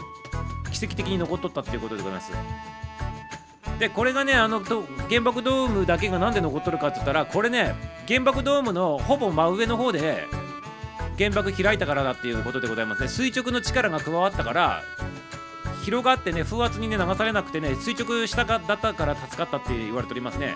[0.72, 2.32] 奇跡的に残っとったっていうことでございます。
[3.80, 7.76] でこれがねあの原爆ドームだけがなんで残っとるかって言ったらこれね
[8.08, 10.26] 原爆ドームのほぼ真上の方で
[11.18, 13.10] 原爆開いたからだっていうことでございますね。
[13.10, 14.82] 垂直の力が加わったから
[15.86, 20.56] 広がってね風圧にね流されなくてね垂直下がだったから助かったって言われておりますね。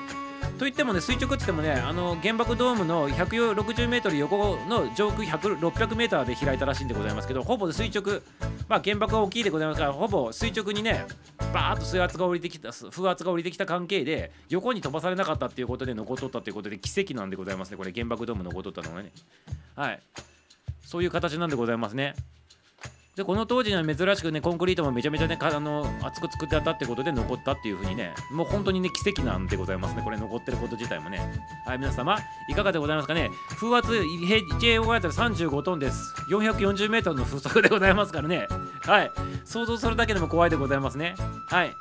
[0.58, 8.22] といってもね垂直って言ってもねあの原爆ドームの 160m 横の上空100 600m で開いたらしいんでございますけどほぼ垂直
[8.68, 11.06] まあ原爆が大きいでございますからほぼ垂直にね
[11.54, 19.12] バーッと水圧が降りてきた風圧が降りてきた関係で横に飛ばされなかったっていうことで残っとったっていうことで奇跡なんでございますねこれ原爆ドーム残っとったのがね。
[19.76, 20.00] はい。
[20.84, 22.16] そういう形なんでございますね。
[23.20, 31.20] でこの当時には珍しくねコンクリートもめちゃめちゃねかあの厚く作ってあったってことで残ったっていう風にねもう本当にね奇跡なんでございますねこれ残ってること自体もね。
[31.66, 33.30] はい皆様いかがでございますかね。
[33.58, 36.14] 風圧平 JO がやったら35トンです。
[36.32, 38.48] 440メートルの風速でございますからね。
[38.84, 39.12] はい。
[39.44, 41.16] 想像するだけでも怖いでございますね。
[41.48, 41.76] はい。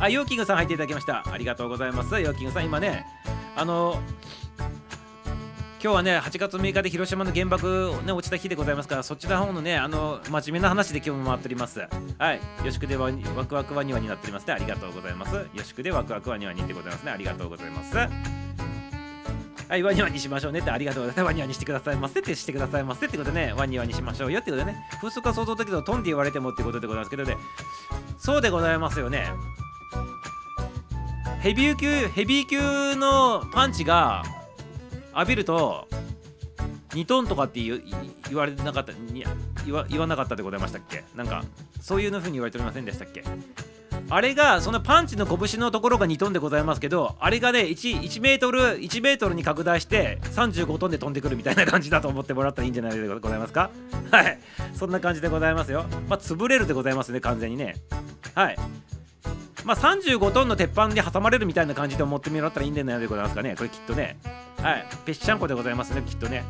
[0.00, 1.22] あヨーキングさん入っていただきました。
[1.24, 2.20] ありがとうございます。
[2.20, 3.06] ヨーキングさん今ね
[3.54, 4.02] あの
[5.84, 11.86] 今日はね8月6日で広島の原爆、ね、落ちた日でございますからそっちの方のねあの真面目な話で今日も回っております。
[12.16, 12.40] はい。
[12.64, 14.54] よしくでワワクワクワニワになっておりますね。
[14.54, 15.34] ありがとうございます。
[15.34, 17.10] よしくでワクワクワニワにでございますね。
[17.12, 17.94] ありがとうございます。
[17.94, 18.08] は
[19.76, 21.26] い、ワニワにしましょうねってありがとうございます。
[21.26, 27.36] ワニワにしてくださいませってしてくださいませってことでね、ワニワにしましょうよってことでね、風速は想像だけど、トンって言われてもってことでございますけどね、
[28.16, 29.26] そうでございますよね。
[31.42, 34.22] ヘビー級、ヘビー級のパンチが
[35.16, 35.88] 浴びると
[36.90, 37.80] 2トンとかって言
[38.32, 38.92] われなかった
[39.64, 41.04] 言わ言わなかったでございましたっけ？
[41.16, 41.44] なんか
[41.80, 43.24] そういうふうに言われておりませんでしたっけ？
[44.10, 53.70] あれがそのパンチの拳のところが2トンでございますけどあれがね 1, 1メートル1メートルに拡大して35トンで飛んでくるみたいな感じだと思ってもらったらいいんじゃないでございますか？
[54.12, 54.38] はい。
[54.74, 55.84] そんな感じでございますよ。
[56.08, 57.76] まあ潰れるでございますね完全にね。
[58.34, 58.56] はい。
[59.64, 63.54] まあ35トンの鉄板に挟まれるみたいな感じで思ってもらったらいいんじゃないでございますかね。
[63.56, 64.18] これきっとね。
[64.62, 64.86] はい。
[65.06, 66.44] ぺっしゃんこでございますねきっとね。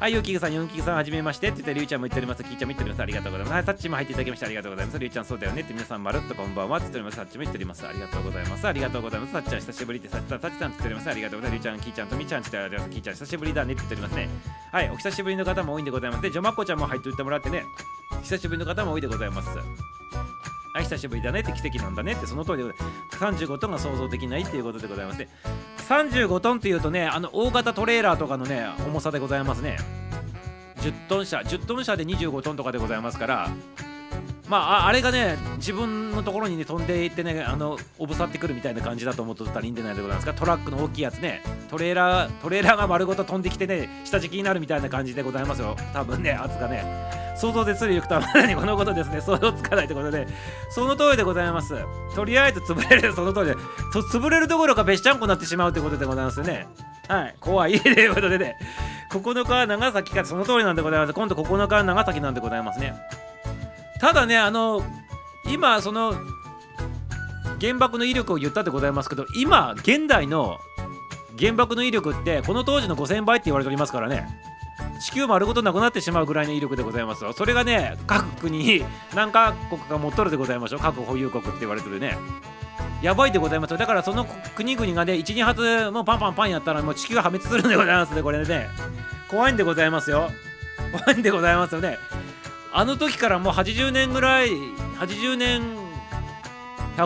[0.00, 3.54] はい、ヨキグさん、ヨンキグさん、はじめましてって言って、りゅうちゃんも言っております、キーちゃんも言っております、ありがとうございます。
[3.56, 4.98] はい、タッチも入っていただきまして、ありがとうございます。
[5.00, 8.68] りゅうちゃん、そうだよねって、皆さん、まるっとこんばんはって言っております、タッチも言っております、ありがとうございます。
[8.68, 9.32] ありがとうございます。
[9.32, 11.66] タッチちゃん、久しぶりって、タッチさん、タッチさんって言っております、ありがとうございます。
[11.66, 14.28] りゅうちゃん、キーちゃんとみちゃんって言っております、キーちゃん、久しぶりだねって言っておりますね。
[14.70, 16.22] はい、お久しぶりの方も多いんでございます。
[16.22, 17.64] で、ジョマコちゃんも入っておいてもらってね、
[18.22, 19.48] 久しぶりの方も多いでございます。
[20.74, 22.70] はい、久しぶりだねって奇跡なんだねってその通りで
[23.18, 25.28] 35トンが想像できないっていうことでございますね
[25.88, 29.78] 35トンっていうとねあの大型トレーラーとかのね重さでございますね。
[30.76, 33.50] 10トン車10トン車で25トンとかでございますから。
[34.48, 40.32] まあ、あれがね自分のところにね飛んでいってねあのおぶさってくるみたいな感じだと思ってたらいいんじゃないでございますか。
[40.32, 41.42] トラックの大きいやつね。
[41.68, 45.76] トレーラートレーラーが丸ごと飛んできてね下敷きになるみたいな感じでございますよ。
[45.92, 47.27] 多分ね圧がね。
[47.38, 49.20] 想像でする力とはまだにこのことですね。
[49.20, 50.26] 想像つかないということで。
[50.70, 51.74] その通りでございます。
[52.14, 53.54] とりあえず潰れるその通りで。
[54.12, 56.66] 潰れるどころかべしちゃんこになってしまうということでございますね。
[57.08, 57.34] はい。
[57.40, 58.56] 怖いということでね。
[59.10, 61.12] 9日は長崎かその通りなんでございます。
[61.12, 62.94] 今度9日は長崎なんでございますね。
[64.00, 64.82] ただねあの
[65.50, 66.14] 今その
[67.60, 70.58] 原爆の威力を言ったでございますけど今現代の
[71.38, 74.26] 原爆の威力ってこの当時の5000倍って言われておりますからね。
[75.00, 77.32] 地球丸ごとなくなってしまうぐらいの威力でございますよ。
[77.32, 80.80] それがね各国何カ国か持っとるでございましょう。
[80.80, 82.16] 核保有国って言われてるね。
[83.02, 83.76] やばいでございますよ。
[83.76, 84.24] だからその
[84.56, 88.68] 国々がね12発もうパンパンパンやったらもう地球が破滅するんでございますねこれね。
[89.28, 90.30] 怖いんでございますよ。
[91.04, 91.98] 怖いんでございますよね。
[92.72, 94.50] あの時からもう80年ぐらい
[94.98, 95.87] 80年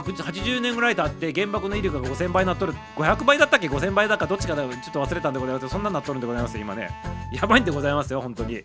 [0.00, 2.72] 180年ぐらい経って原爆の威力が5000倍になっとる。
[2.96, 4.26] 500倍だったっけ？5000倍だか。
[4.26, 4.62] どっちかだ。
[4.62, 5.68] ちょっと忘れたんでございます。
[5.68, 6.88] そんなになっとるんでございます今ね。
[7.34, 8.64] やばいんでございますよ本当に。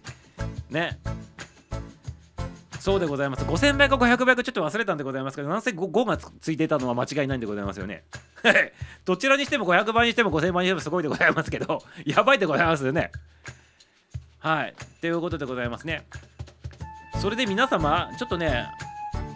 [0.69, 0.97] ね。
[2.79, 3.43] そうでございます。
[3.43, 8.03] 5000倍か500倍かちょっと忘れたんでございますけどなんせ 5, 5がつついていたのは間違いないんでございますよね。
[9.03, 13.11] どちらにしても500倍にしても5000倍にしてもすごいでございますけどやばいでございますよね。
[14.39, 14.73] はい。
[15.01, 16.07] ということでございますね。
[17.19, 18.69] それで皆様ちょっとね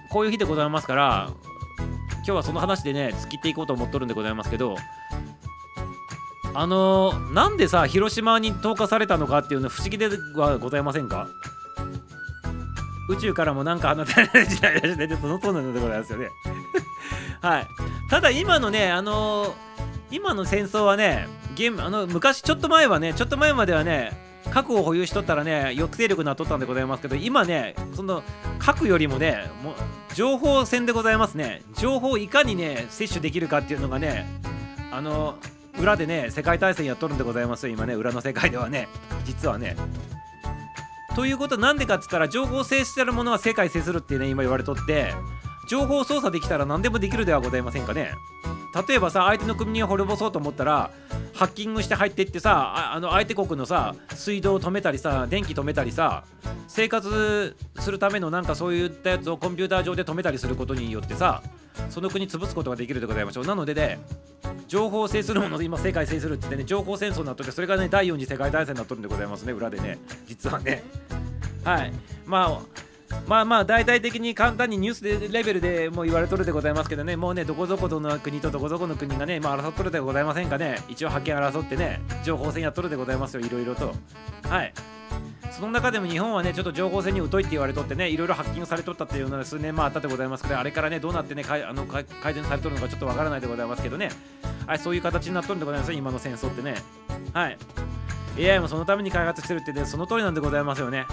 [0.09, 1.29] こういう日でございますから
[2.23, 4.75] 今日はその話でね突きっていこうと思っとるんでございますけど
[6.53, 11.27] あのー、なんでさ広島に投下されたのかっていうの不思議ではございませんか？
[13.09, 16.29] 宇宙からもなんか放たれる時代だしねその通りなんでございますよね。
[17.41, 17.67] はい。
[18.09, 19.53] ただ今のねあのー、
[20.11, 28.21] 今の戦争はねゲームあの昔ちょっと前はねちょっと前まではね核を保有しとったらね抑制力になっとったんでございますけど今ねその
[28.59, 29.73] 核よりもねも
[30.13, 31.61] 情報戦でございますね。
[31.77, 34.27] 情報をいかにね摂取できるかっていうのがね
[34.91, 35.37] あの
[35.79, 38.87] 裏でね世界大戦やっとるんでございます今ね裏の世界ではね。
[39.23, 39.77] 実はね。
[41.15, 45.13] ということなんでかっつったら情報を制してるものは世界制するってね今言われとって
[45.67, 48.11] 情報を操作できたら何でもできるではございませんかね。
[48.87, 50.91] 例えばさ相手の国を滅ぼそうと思ったら
[51.33, 56.23] ハッキングして入っていってさあの相手国のさ水道を止めたりさ電気止めたりさ
[56.67, 61.41] 生活するためのなんかそういったやつをコンピューター上で止めたりすることによってさ
[61.89, 63.45] その国潰すことができるでございましょう。
[63.45, 63.99] なのでね
[64.67, 69.97] 情報を制するもの今世界制するって言ってね情報戦争になっとってそれがね第4次世界大戦になっとるんでございますね裏でね。
[70.27, 70.83] 実はね。
[71.63, 71.93] はい。
[72.25, 72.61] まあ
[73.27, 77.15] まあまあ大体的に簡単にニュースでレベルでもう言われとるでございますけどね。
[77.15, 80.79] もうねどこどこの国とどこどこの国がねまあ争っとるでございませんかね。
[80.89, 83.93] 一応発見争ってね情報戦やっとるでございますよいろいろと。
[84.49, 84.73] はい。
[85.51, 94.09] その中でも日本はねちょっと情報戦に疎いって言われとってねいろいろハッキングされとったっていうのは数年前あったでございますけどあれからねどうなってねあの改善されとるのかちょっとわからないでございますけどね。
[94.65, 96.75] はいそういう形になっとるんでございますよ今の戦争ってね。
[97.33, 97.57] はい。
[98.39, 101.05] AI もそのために開発してるってねその通りなんでございますよね。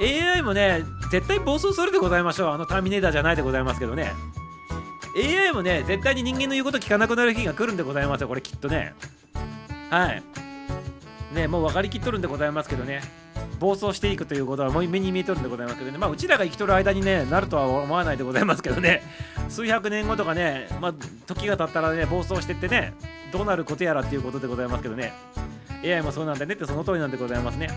[0.00, 2.50] AI もね絶対暴走するでございましょう。
[2.52, 4.12] あのターミネーターじゃないでございますけどね。
[5.16, 8.94] AI もね絶対に人間の言うこと聞かなくなる日が来るんでございますよこれきっとね。
[9.90, 10.22] はい。
[11.34, 13.02] ねもう分かりきっとるんでございますけどね。
[13.58, 15.98] 暴走していくということはもう目に見えとるんでございますけどね。
[15.98, 19.02] まあうちらが生きとる間にねなるとは思わないでございますけどね。
[19.50, 20.94] 数百年後とかねまあ
[21.26, 22.94] 時が経ったらね暴走してってね
[23.32, 25.12] どうなることやらっていうことでございますけどね。
[25.84, 27.68] AI もそうなんだねってその通りなんでございますね。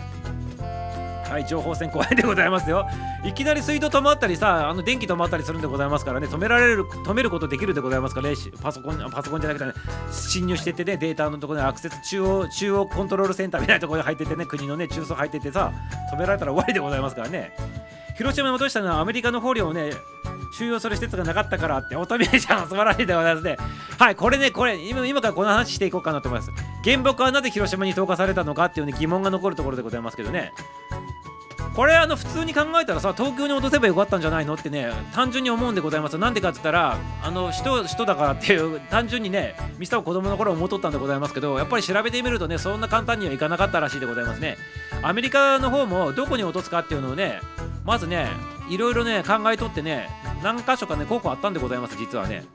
[1.34, 2.88] はい、情報戦怖いでございますよ。
[3.24, 9.74] いきなり水道止まったりさ、あの電気止まったりするんでございますからね、止められる、止めることできるでございますからね、パソコン、パソコンじゃなくて、ね、
[10.12, 15.72] 侵入しててね、データのところにアクセス中央、中央コントロールセンターみたいなところに入っててね、国のね、中枢入っててさ、
[16.14, 17.52] 止められたら終わりでございますからね。
[18.16, 18.90] 広島に落としたの？
[18.90, 19.90] はアメリカの捕虜をね、
[20.56, 23.58] 収容する施設がなかったからって、乙女ちゃん素晴らしいでございますね。
[23.98, 26.52] はい、これね、これ、今今からこの話していこうかなと思います。
[26.84, 30.54] 原爆はなぜ広島に投下されたのかっていうね、疑問が残るところでございますけどね。
[31.76, 36.18] これあの普通に考えたらさ東京に落とせばよかったんじゃないのってね単純に思うんでございます。
[36.20, 44.58] なんでかって言ったらあの人人だからっていう単純にねミスターを子供の頃思っとったんでございますけどやっぱり調べてみるとねそんな簡単にはいかなかったらしいでございますね。
[45.02, 47.40] アメリカの方もどこに落とすかっていうのをね
[47.84, 48.28] まずね
[48.70, 50.10] いろいろね考えとってね
[50.44, 52.46] 何箇所かね候補あったんでございます実はね。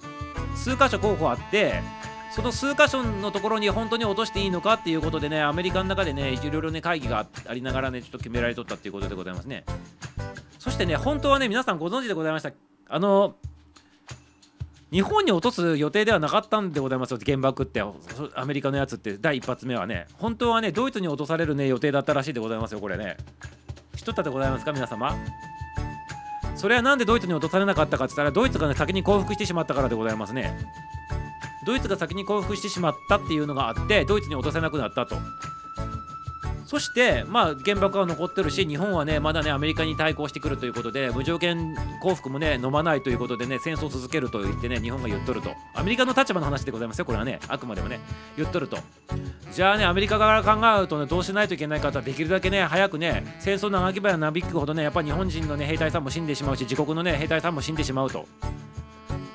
[0.54, 1.82] 数箇所候補あって
[2.38, 9.64] その数箇所のところに本当に落としていいのかっていうことでね、アメリカの中でね、いろいろね、会議がありながらね、ちょっと決められとったっていうことでございますね。
[10.60, 12.52] そしてね、本当はね、皆さんご存知でございました。
[12.90, 13.34] あの、
[14.92, 17.82] 日本に落とす予定ではなかったんでございますよ、原爆って、
[18.36, 23.16] アメリカのやつって、第一発目はね、本当はね、ドイツに落とされるね、予定だったらしいでございますよ、これね。
[23.96, 25.12] 知っとったでございますか、皆様。
[26.54, 30.56] それはなんでドイツに落とされなかったかって言ったら、ドイツがね、先に降伏してしまったからでございますね。
[31.68, 35.16] ドイツが先に降伏してしまったっていうのがあってドイツに落とせなくなったと。
[36.64, 45.50] そしてまあ原爆は残ってるし日本はねまだねアメリカに対抗してくるということで無条件降伏もね飲まないということでね戦争を続けると言ってね日本が言っとると。
[45.74, 47.38] アメリカの立場の話でございますよこれはね。
[47.48, 48.00] あくまでもね
[48.38, 48.78] 言っとると。
[49.52, 58.26] じゃあねアメリカ側から考えるとねどうしないといけないかとできるだけね早くね戦争の長きばやなびくほどねやっぱ日本人のね兵隊さんも死んでしまうし自国のね兵隊さんも死んでしまうと。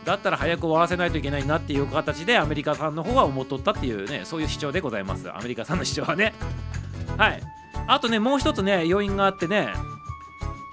[0.05, 5.29] だったら早く終わらせないといけないなっていう形でアメリカさんの方は思っとったっていうねそういう主張でございます。
[5.31, 6.33] アメリカさんの主張はね。
[7.17, 7.41] はい。
[7.87, 9.69] あとねもう一つね要因があってね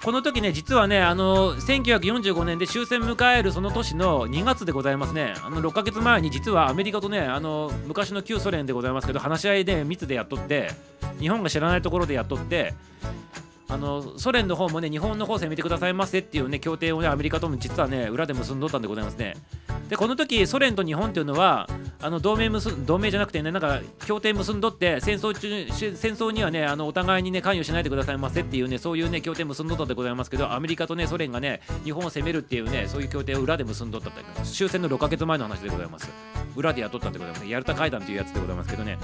[0.03, 5.33] この時ね実はねあの1945年で終戦迎えるその年の2月でございますね。
[5.43, 10.71] あの6ヶ月前に実はアメリカとねあの昔の旧ソ連でございますけど話し合いで密でやっとって
[11.19, 12.73] 日本が知らないところでやっとって
[13.71, 19.35] あのソ連の方もね日本の方攻めてくださいませっていうね協定をねアメリカとも実はね裏で結んどったんでございますね。
[19.87, 21.69] でこの時ソ連と日本っていうのは
[22.01, 36.09] あの同盟結同盟じゃなくてねなんか協定結んどって戦争中戦争にはねあのお互いにね関与しないでくださいませっていうねそういうね協定結んどったでございますけどアメリカとねソ連がね日本を攻めるっていうねそういう協定を裏で結んどったって終戦の6ヶ月前の話でございます。
[36.57, 37.47] 裏でやっとったんでございます。
[37.47, 38.97] ヤルタ会談というやつでございますけどね。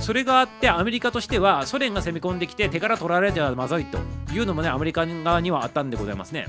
[0.00, 3.98] それがあってアメリカとしてはソ連が攻め込んできて手から取られてはまずいと
[4.32, 6.46] いうのもねアメリカ側にはあったんでございますね。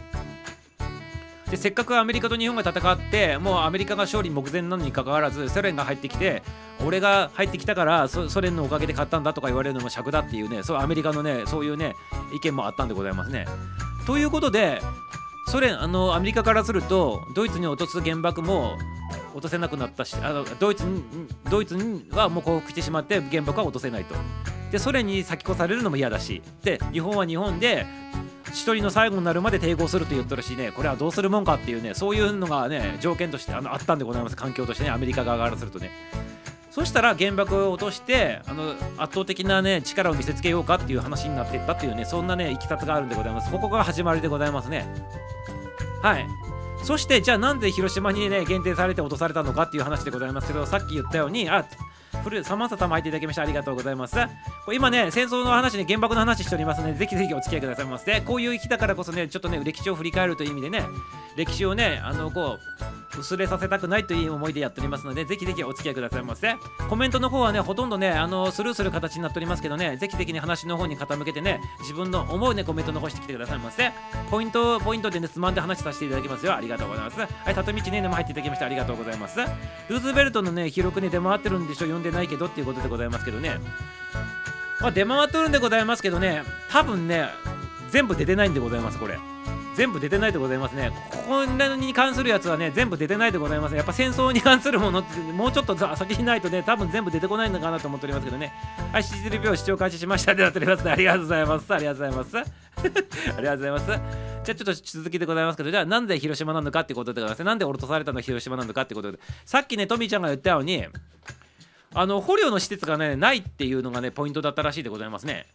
[1.49, 6.43] でせっかくアメリカと日本が戦ってもうアメリカが勝利目前なのにかかわらずソ連が入ってきて
[6.85, 11.95] 俺が入ってきたからソ連のおかげで勝ったんだとか言われるのも尺だっていうねそうアメリカのねそういうね
[12.35, 13.47] 意見もあったんでございますね。
[14.05, 14.79] ということで
[15.49, 18.77] ソ連あのアメリカからするとドイツに落とす原爆も
[19.33, 21.03] 落とせなくなったしあのドイツに
[21.49, 21.75] ドイツ
[22.11, 24.13] はもう降伏してしまって原爆は落とせないと。
[24.71, 26.43] でソ連に先越されるのも嫌だし。
[26.63, 27.87] で日本は日本で
[28.49, 30.71] 一人の最後になるまで抵抗すると言ってるしね。
[30.71, 34.35] これはどうするもんかっていうねそういうのがね条件としてあのあったんでございます。
[34.35, 35.89] 環境としてねアメリカ側からするとね。
[36.69, 43.49] そしたら原爆を落としてあの圧倒的なね力を見せつけようかっていう話になっていったっていうねそんなねいきさつがあるんでございます。
[43.51, 44.85] ここが始まりでございますね。
[46.01, 46.27] はい。
[46.83, 51.65] そしてじゃあなんで広島にね限定されて落とされたのかっていう話でございますけどさっき言ったようにあ
[52.23, 54.15] 古サマンサ様入っていただきましてありがとうございます。
[54.65, 58.21] これ今ね戦争の話ね原爆の話しておりますのでぜひぜひお付き合いくださいませ。
[58.21, 60.85] こういう日だからこそねちょっとね歴史を振り返るという意味でね
[61.35, 66.55] 歴史をねあのこう薄れさせたくないという思いでやっておりますのでぜひぜひお付き合いくださいませ。
[66.89, 73.91] コメントの方はねほとんどねあのスルーする形になっておりますけどねぜひぜひね話の方に傾けてね自分の思うねコメント残してきてくださいませ。
[74.31, 76.55] ポイントポイントでねつまんで話させていただきますよ。
[76.55, 77.19] ありがとうございます。
[77.19, 79.39] はい里道ねねも入っていただきましてありがとうございます。
[79.39, 81.79] ルーズベルトのね記録ね出回ってるんでしょ？
[81.81, 83.59] 読んでないけどっていうことでございますけどね。
[84.79, 87.27] まあ出回ってるんでございますけどね多分ね
[87.91, 89.17] 全部出てないんでございますこれ。
[89.79, 90.91] 全部出てないでございますね。
[91.25, 98.51] こんなに関するやつはね全部出てないでございますやっぱ戦争に関するものってもうちょっと先にないとね多分全部出てこないのかなと思っておりますけどね。
[98.91, 100.35] はい7秒視聴開始しました。
[100.35, 100.83] でなっております。
[100.83, 101.73] ねありがとうございます。
[101.73, 102.37] ありがとうございます。
[102.37, 102.43] あ
[102.83, 103.85] りがとうございます。
[103.87, 104.03] じゃあ
[104.43, 107.31] ちょっと続きでございますけどじゃあなんで広島なのかってことでござい。
[107.31, 110.85] ますねなんで落とされたの広島なのかってことでさっきねトミーちゃんが言ったように
[111.93, 115.45] あの捕虜の施設がねないっていうのがねポイントだったらしいでございますね。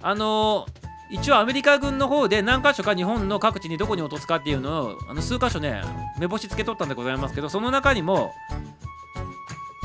[0.00, 0.66] あの
[1.14, 5.80] 一応アメリカ軍の方で何箇所か日本の各地にどこに落とすかっていうのをあの数箇所ね
[6.18, 8.32] 目星つけとったんでございますけどその中にも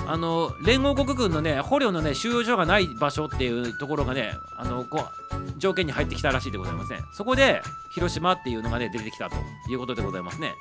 [0.07, 6.99] あの連合国軍のね捕虜のね収容所がない場所っていうところがねあのこう条件に入ってきたらしいでございますね。
[7.13, 7.61] そこで
[7.93, 9.35] 広島っていうのがね出てきたと
[9.69, 10.55] いうことでございますね。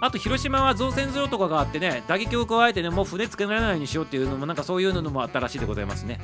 [0.00, 6.20] あと広島は造船所とかがあってね打撃を加えてねもう船つけられないようにしようっていうのもなんかそういうのもあったらしいでございますね。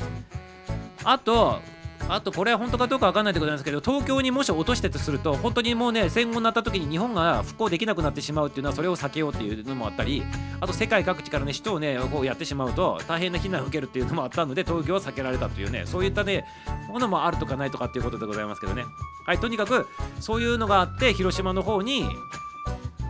[1.03, 1.61] あと
[2.09, 10.23] あとこれは本当かどうかわかんないでございますけど東京にもし落としてとすると本当にもうね戦後になった時に日本が復興できなくなってしまうっていうのはそれを避けようっていうのもあったり
[10.61, 16.45] あと世界各地からね首都をねこうやってしまうと大変な非難を受けるっていうのもあったので東京は避けられたというねそういったね
[16.89, 18.85] ものもあるとかないとかっていうことでございますけどね
[19.27, 19.87] はいとにかく
[20.21, 22.07] そういうのがあって広島の方に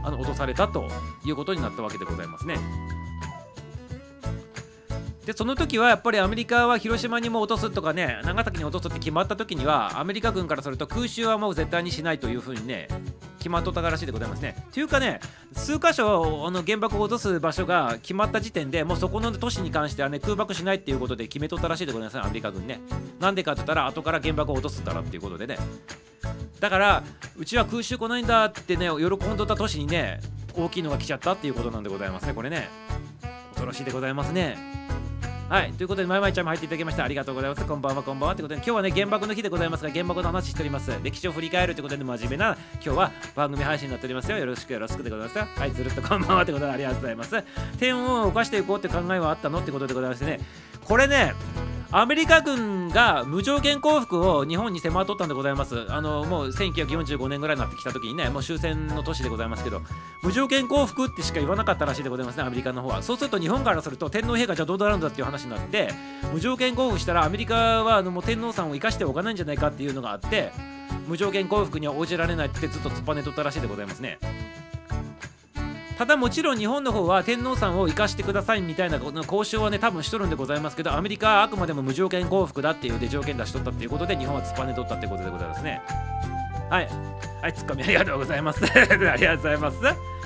[0.02, 0.88] あの落とされたと
[1.24, 2.56] いうことになったわけでございますね。
[5.28, 12.88] でその時はやっぱりアメリカは広島にも落とすとかね長崎に落とすって決まった時にはアメリカ軍からすると空襲はもう絶対にしないというふうにね
[13.36, 14.56] 決まっとったらしいでございますね。
[14.72, 15.20] というかね
[15.52, 22.80] 数箇所あの原爆を落とす場所が決まった時点でもうそこの都市に関してはね空爆しないっていうことで決めとったらしいでございますねアメリカ軍ね。
[23.20, 25.58] なんでかって言ったら後から原爆を落とすからっていうことでね。
[26.58, 27.04] だから
[27.36, 30.22] うちは空襲来ないんだってね喜んどった都市にね
[30.56, 32.70] 大きいのが来ちゃったっていうことなんでございますねこれね。
[33.50, 34.87] 恐ろしいでございますね。
[35.48, 37.64] はい、ということで、まいまいちゃんも入っていただきましてありがとうございます。
[37.64, 38.36] こんばんは、こんばんは。
[38.36, 40.92] ということで、今日はね、原爆の日でございますが、原爆の話しております。
[41.02, 44.36] 歴史を振り返るということで、真面目な、今日は番組配信になっておりますよ。
[44.36, 45.38] よろしくよろしくでございます。
[45.38, 47.42] はい、ずるっとこんばんはということで、ありがとうございます。
[47.78, 50.38] 点を動かしていこうって考えはあったのってことでございましてね、
[50.88, 51.34] これね、
[51.90, 55.86] アメリカ軍が無条件降伏を日本に迫っとったんでございます。
[55.90, 59.82] あのもう1945年ぐらいになってきた時にね、もう終戦の年でございますけど、
[60.22, 63.02] 無条件降伏ってしか言わなかったらしいでございますね、アメリカの方は。
[63.02, 65.92] そうすると日本からすると天皇陛下じゃどうなるんだっていう話になって、
[66.32, 70.52] 無条件降伏したらアメリカはあのもう天皇さんを生かしておかないんじゃないかっていうのがあって、
[71.06, 74.18] 無条件降伏には応じられないってずっと突っぱねとったらしいでございますね。
[75.98, 85.62] ただもちろん日本の方は天皇さんを生かしてくださいみたいな交渉はね多分しとるんでございますけどアメリカはあくまでも無条件降伏だっていうで条件出しとったっていうことで日本は突っぱねとったってことでございます。
[85.64, 85.82] ね
[86.70, 86.88] はい。
[87.42, 88.62] はいツッコミありがとうございます。
[88.64, 88.68] あ
[89.16, 90.17] りがとうございます。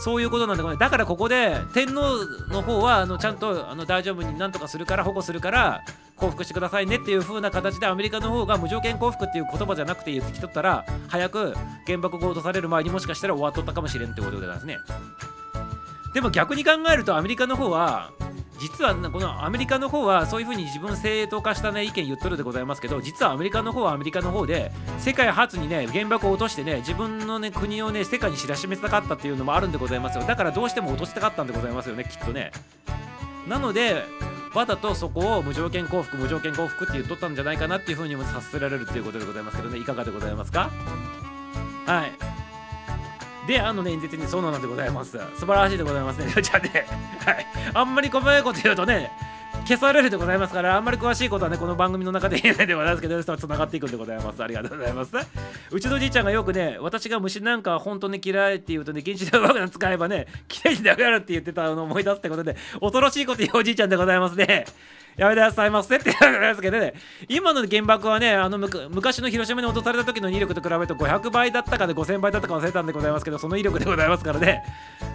[0.00, 5.82] そういうことなんでございだからここで天皇の方はあのちゃんとあの大丈夫になんとかするから保護するから
[6.16, 11.54] 降伏してくださいねっていう風な形でアメリカの方が無条件降伏っていう言葉じゃなくて言ってきとったら早く
[11.86, 14.76] 原爆が落とされる前にもしかしたら終わっとったかもしれんってことでございますね。
[16.14, 18.12] でも逆に考えるとアメリカの方は
[18.58, 30.24] 実はこのアメリカの方はそういうふうに自分正当化したね意見言っとるでございますけど実はアメリカの方はアメリカの方で世界初にね原爆を落としてね自分のね国をね世界に知らしめたかったっていうのもあるんでございますよ。
[30.24, 32.52] だからどうしても落としたかったんでございますよねきっとね。
[33.48, 34.04] なので
[34.54, 39.78] わざとそこを無条件降伏無条件降伏って言っとったんじゃないかなっていうふうにも察せられるっていうことでございますけどね。
[39.78, 40.70] いかがでございますか？
[41.86, 42.12] はい。
[43.50, 45.18] で、あのね、演説にそうなんでございます。
[45.34, 46.30] 素晴らしいでございますね。
[46.40, 46.86] じゃあね、
[47.26, 47.46] はい。
[47.74, 49.10] あんまり細かいこと言うとね、
[49.66, 54.40] 消されるでございますから、あんまり詳しいことはね、この番組の中で言えないでございますけど、つながっていくんでございます。
[54.40, 55.10] ありがとうございます。
[55.72, 64.64] うちのじいちゃんがよくね、私が虫なんか本当に嫌いって言うとね、原子力爆弾使えばね、きれいになくなるって言ってたのを思い出すってことで、恐ろしいこと言うおじいちゃんでございますね。
[65.16, 66.94] やめてくださいませって言われますけどね、
[67.28, 74.62] 今の原爆はね、あの昔の広島に落とされた時の威力と比べると500倍だったかで5000倍だったか忘れたんでございますけど、その威力でございますからね、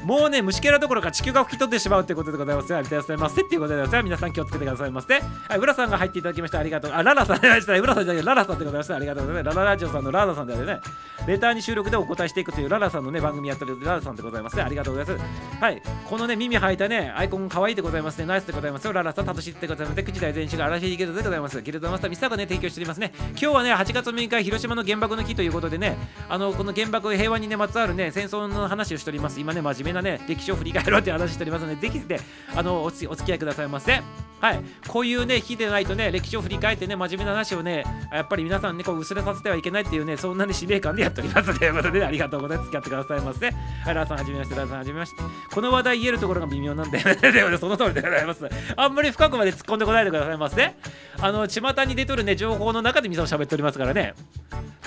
[0.04, 2.78] もうね、虫けらどころか地球が吹き飛んでしまうってことでございますよ。
[2.78, 4.06] やめてくださいませっていうことでございます。
[4.06, 5.20] 皆さん気をつけてくださいませ。
[5.20, 5.22] は
[5.56, 6.91] い、浦さんが入っていただきましてありがとう。
[6.91, 7.74] あ、ララさんでした。
[7.80, 8.96] 浦さんじゃないララさんでございました。
[8.96, 9.56] ありがとうございます。
[9.56, 10.80] ラララジオさんのララさんであるね、
[11.28, 14.64] レターに収録でお答えしていくというララさんのね、番組やってるララさんでございますね。
[14.64, 15.62] ありがとうございます。
[15.62, 18.26] はい、このね、耳履いたね、アイコン可愛いでございますね。
[18.26, 18.93] ナイスでございますよ。
[18.93, 19.95] ララさん、楽しいってございます。
[19.96, 21.62] 風口大全種がアラフィギルドでございます。
[21.62, 23.14] ギルドマスターミスターがね提供しておりますね。
[23.30, 29.39] 今日はね8月6日広島の原爆の日ということでねあのこの原爆平和にねまつわるね戦争の話をしております。
[29.39, 32.20] 今ね真面目なね歴史を振り返ろうっていう話しておりますのでぜひね
[32.54, 34.02] あのおつお付き合いくださいませ。
[34.41, 34.60] はい。
[34.89, 42.66] こういうね日でないとね歴史を振り返ってね真面目な話をねやっぱり皆さんねこう薄れさせてはいけないっていうねそんなね使命感でやっておりますということで、ね、ありがとうございます。
[42.68, 43.46] 付き合ってくださいませ。
[43.46, 45.24] はいラーさんはじめましてラーさんはじめまして。
[45.54, 48.46] この話題言えるところが微妙なんでその通りでございます。
[48.76, 50.73] あんまり深くまで突っ込んでこないでくださいませ。
[51.19, 54.13] あの巷に出とるね情報の中でみさを喋っておりますからね。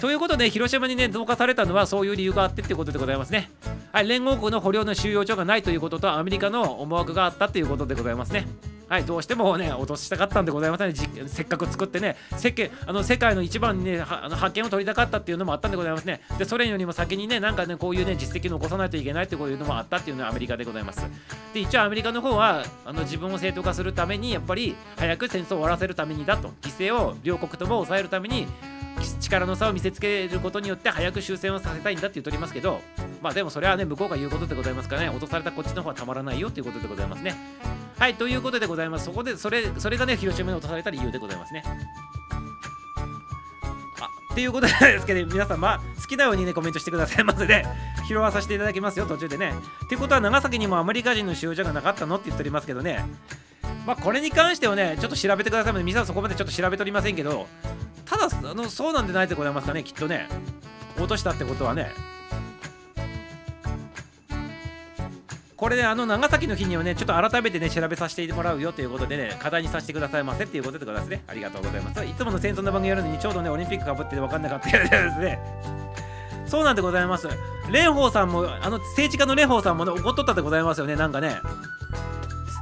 [0.01, 3.51] ということで広島にね増加されたのはそういう理由があってってことでございますね。
[3.93, 8.47] はい連合国の捕虜の収容所がないということとアメリカの思惑があったということでございますね。
[8.89, 10.95] はい、どうしてもね、落としたかったんでございますね。
[11.26, 16.22] せっかく作ってね、世間あの世界の一番にね、あの発見を取りたかったっていうのもあったんでございますね。
[16.39, 21.07] で、それよりも先にね、なんかね、こういうね、実績残さないといけないってこういうのもあったっていうのはアメリカでございます。
[21.53, 28.47] で、一応アメリカの方は、あの自分を正当化するために、やっぱり早く戦争を終わらせるためにだと、犠牲を両国とも抑えるために、
[29.20, 32.80] 力の差を見せつけることによって早く終戦をさせたいんだって言っておりますけど
[33.22, 35.09] まあでもそれはね向こうが言うことでございますからね。
[35.09, 37.34] 落とされたこっちの方はたまらないよっていうことでございますね。
[37.99, 39.07] はいということでございます。
[39.07, 41.64] そこでそれそれがね広島に落とされた理由でございますね。
[44.01, 47.64] あっていうことなんですけど皆さんまあ好きなようにねコメントしてくださいませで、
[48.07, 49.53] 拾わさせていただきますよ途中でね。
[49.84, 53.05] ってことは長崎にもアメリカ人の使用者がなかったのって言っておりますけどね。
[53.84, 57.49] まあこれに関してはねちょっと調べてくださいまで皆さんそこまでちょっと調べておりませんけど
[58.09, 60.29] ただあのそうなんでないでございますかねきっとね。
[60.97, 61.93] 落としたってことはね。
[65.57, 71.23] これねあの長崎の日にはねちょっと改めてね調べさせてもらうよということでね課題にさせてくださいませっていうことでございますね。
[71.27, 72.05] ありがとうございます。
[72.05, 75.39] いつもの戦争の番組やるのにちょうどねオリンピックかぶってて分かんなかったやつですね。
[76.47, 77.29] そうなんでございます。
[77.67, 81.37] 蓮舫さんもあの政治家の蓮舫さんもね怒っとったでございますよねなんかね。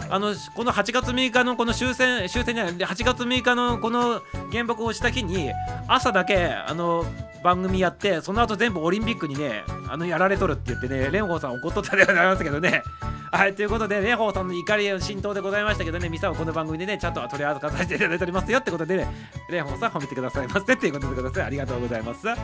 [0.09, 5.51] あのこの8月6日のこの終戦終戦じゃない8月6日のこの原爆をした日に
[5.89, 7.05] 朝だけあの
[7.43, 12.83] 番組やってその後全部オリンピックにねあのやられとるって言ってね蓮舫さん怒っとったでございますけどね。
[13.33, 19.09] はいということで蓮舫さんの怒りの浸透でございましたけどねミサをこの番組でねちゃんと取り扱わせていただいておりますよってことでね
[19.49, 22.27] 蓮舫さん褒めてくださいませっていうことでございありがとうございます。
[22.27, 22.37] は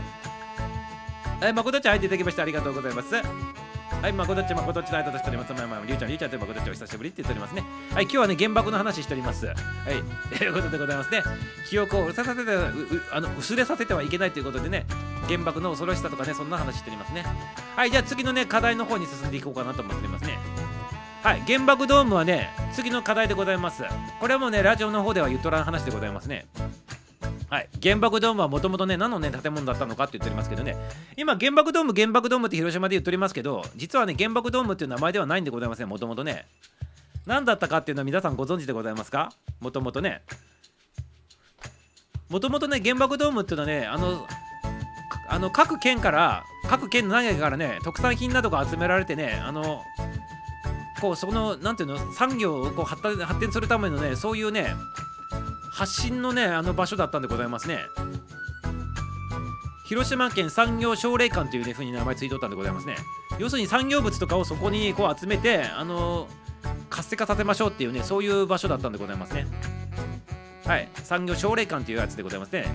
[1.49, 3.62] い誠ちゃん入っていただきましてありがとうございます。
[4.03, 5.53] はい、まこどっちまこどっちの間としております。
[5.53, 7.63] まあまあ、りゅうちゃん、りゅうちゃんとまこどっちお久しぶりって言っておりますね。
[7.95, 9.47] はい、今日はね、原爆の話しております。
[9.47, 9.57] はい、
[10.37, 11.23] ということでございますね。
[11.71, 14.87] 記憶を薄させてううあの薄れさせてはいけないということでね、
[15.29, 17.25] 原爆の恐ろしさとかね、そんな話しておりますね。
[17.77, 20.37] はい、じゃあ次のね、課題の方に進んでいこうかなと思っておりますね。
[21.23, 23.85] はい、原爆ドームはね、次の課題でございます。
[24.19, 26.47] これはもうね、ラジオの方では言っとらん話でございますね。
[27.49, 30.77] はい、原爆ドームはもともとね何のね建物だったのかって言っておりますけどね。
[31.17, 35.89] 今原爆ドーム原爆ドームって広島で言っておりますけど実はね原爆ドームっていう名前ではないんでございません。
[35.89, 36.47] もともとね。
[37.27, 39.33] 何だったかっていうのは皆さんご存知でございますか？
[39.61, 40.23] もともとね。
[42.29, 44.27] もともとね原爆ドームっていうのはねあの
[45.29, 49.83] あの各県から各県の何かからね特産品などが集められてねあの
[51.01, 54.75] こうそのなんていうの産業をこう発発展するためのねそういうね
[55.73, 57.81] 発信のねあの場所だったんでございますね。
[59.87, 62.97] 広島県産業奨励館というね風に名前ついとったんでございますね。
[63.39, 66.29] 要するに産業物とかをそこにこう集めてあの
[66.91, 69.47] 活性化させましょうっていうねそういう場所だったんでございますね。
[70.67, 70.89] はい。
[71.03, 72.67] 産業奨励館というやつでございますね。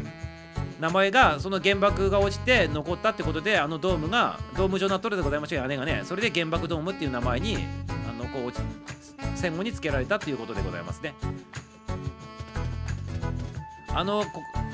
[0.80, 7.58] 名前がその原爆が落ちて残ったってことであのドームがドーム状になっとるでございましょう屋根がねそれで原爆ドームっていう名前に
[8.08, 8.54] あのこう
[9.36, 11.16] 戦後につけられたっていうことでございますね。
[13.98, 14.24] あの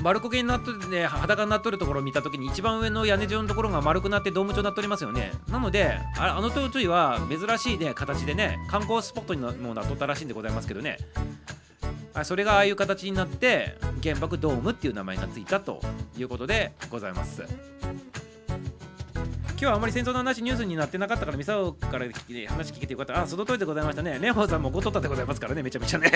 [0.02, 5.32] 丸焦げになっとって、ね、裸になっとるところを見た時に一番上の屋根状のところが丸くなってドーム状になっておりますよね。
[5.48, 10.98] なのでああの当時は珍しいね形でね観光スポットにもなっとったらしいんでございますけどね。
[12.12, 15.80] あそれがああいう形になって原爆ドームっていう名前がついたと
[16.18, 17.44] いうことでございます。
[19.56, 23.22] 今日はあまり戦争の話ニュースになってなかったからミサオから聞い話聞けてよかった。
[23.22, 24.18] あその通りでございましたね。
[24.18, 26.10] 蓮舫さんもごとったでございますからねめちゃめちゃね。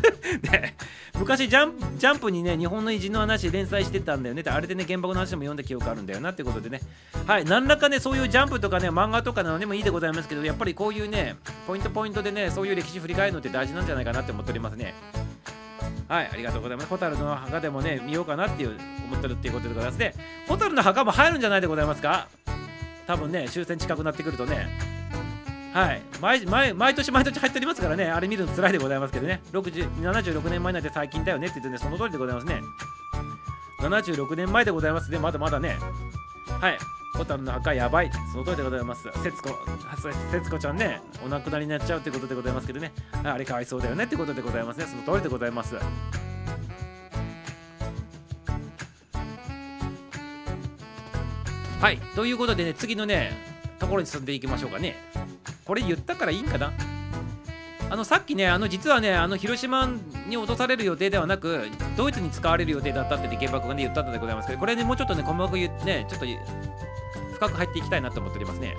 [0.50, 0.76] ね。
[1.18, 6.80] 昔ジャンプジャンプにね日本の偉人の話連載してたんだよねってあれでね原爆の話も読んだ記憶あるんだよなってことでね。
[7.26, 14.94] はい何らかねそういうジャンプとかね漫画とかなのでもいいでございますけどやっぱりこういうねポイントポイントでねそういう歴史振り返るのって大事なんじゃないかなって思っておりますね。
[16.08, 16.88] はい、ありがとうございます。
[16.88, 18.78] ホタルの墓でもね、見ようかなっていう
[19.08, 20.14] 思ってるっていうことでございますね。
[20.46, 22.28] ホタルの墓も入るんじゃないでございますか？
[23.06, 24.66] 多分ね、終戦近くなってくるとね。
[25.72, 26.02] はい。
[26.20, 31.48] 毎毎毎年毎年入っておりますからね、あれ見るの辛いでございますけどね、60 76年前なんて最近だよね。
[31.48, 32.62] って言ってね、その通りでございますね。
[33.80, 35.10] 76年前でございます。
[35.10, 35.76] ね、まだまだね。
[36.60, 36.78] はい。
[37.16, 38.10] ホタルの墓やばい。
[38.32, 39.08] その通りでございます。
[39.22, 39.50] 節子
[40.30, 41.00] 節子ちゃんね。
[41.24, 42.92] お亡くなりになっちゃうってことでございますけどね。
[43.24, 44.04] あれかわいそうだよね。
[44.04, 44.86] ってことでございますね。
[44.86, 45.76] その通りでございます。
[51.80, 53.32] はいということでね次のね
[53.78, 54.96] ところに進んでいきましょうかね
[55.64, 56.72] これ言ったからいいんかな？
[57.88, 59.88] あのさっきね、あの実はね、あの広島
[60.28, 66.26] に落とされる予定ではなく、ドイツに使われる予定だったって、ね、原爆がね言ったんでございますけど、これね、もうちょっとね、細かく言ってね、ちょっと
[67.34, 68.76] 深く入っていきたいなと思っておりますね。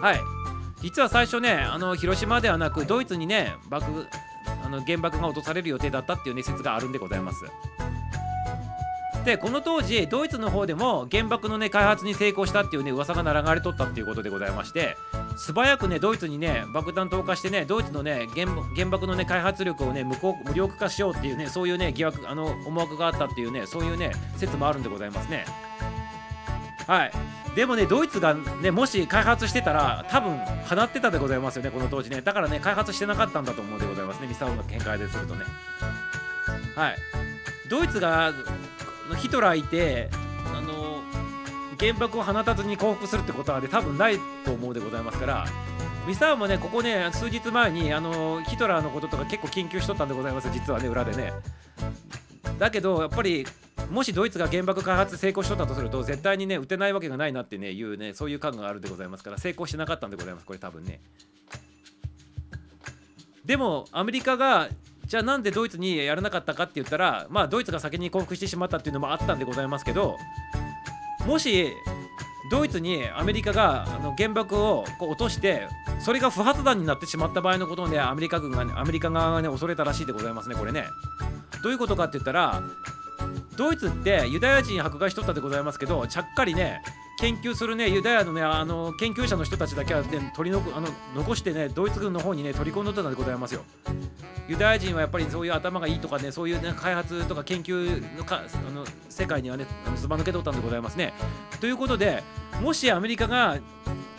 [0.00, 0.20] はい。
[0.82, 4.08] 実は最初ね、あの広島ではなく、ドイツにね、爆
[4.64, 7.44] あの原爆が落とされる予定だったっていう、ね、説があるんでございます。
[9.26, 14.96] でこの当時ドイツの方でも原爆のね開発に成功したっていうね噂が流れとったっていうことでございまして
[15.36, 25.44] 素早くねドイツにね爆弾投下してねドイツのね原爆のね開発力をね無効無力化しようっていうねそういうね疑惑あの思惑があったっていうねそういうね説もあるんでございますね。
[26.86, 27.12] はい。
[27.56, 32.20] でもねドイツがねもし開発してたら多分放ってたでございますよねこの当時ね。
[32.20, 34.28] だからね開発してなかったんだと思うでございますね。
[34.28, 35.44] ミサオの見解でするとね。
[36.76, 36.96] はい。
[37.68, 38.32] ドイツが
[39.14, 40.10] ヒトラーいて
[40.54, 41.02] あの
[41.78, 45.46] 原爆を放たずに降伏するってことはで多分ないと思うでございますから
[46.06, 51.32] ミサウもねここね数日前にあのヒトラーのこととか結構研究しとったんでございます実はね裏でね。
[52.58, 53.46] だけどやっぱり
[53.90, 61.00] もしドイツが原爆開発成功しとったとすると絶対にね撃てないわけがないなってねいうねそういう感があるでございますから成功してなかったんでございますこれ多分ね。
[63.44, 64.68] でもアメリカが
[65.06, 70.16] じゃあなんでドイツにやらなかったかって言ったらまあドイツが先に降伏してしまったっていうのもあったんでございますけど
[71.26, 71.72] もし
[72.50, 80.84] ドイツにアメリカがあの原爆をこう落としてそれが不発弾になってしまった場合のことをねアメリカ軍が、ね、アメリカ側がね恐れたらしいでございますねこれね。
[81.62, 82.62] どういうことかって言ったら
[83.56, 86.82] ドイツってユダヤ人迫害しとったでございますけどちゃっかりね
[87.18, 93.64] 研究するねユダヤのねあの研究者の人たちだけは、ね、取りのあの残してねドイツ軍の方にね取り込んどったんでございますよ
[94.48, 101.14] ユダヤ人はやっぱりそういう頭がいいとかねそういう、ね、開発とか研究のかあの世界にはねずば抜けとったんでございますね。
[101.60, 102.22] ということで
[102.60, 103.58] もしアメリカが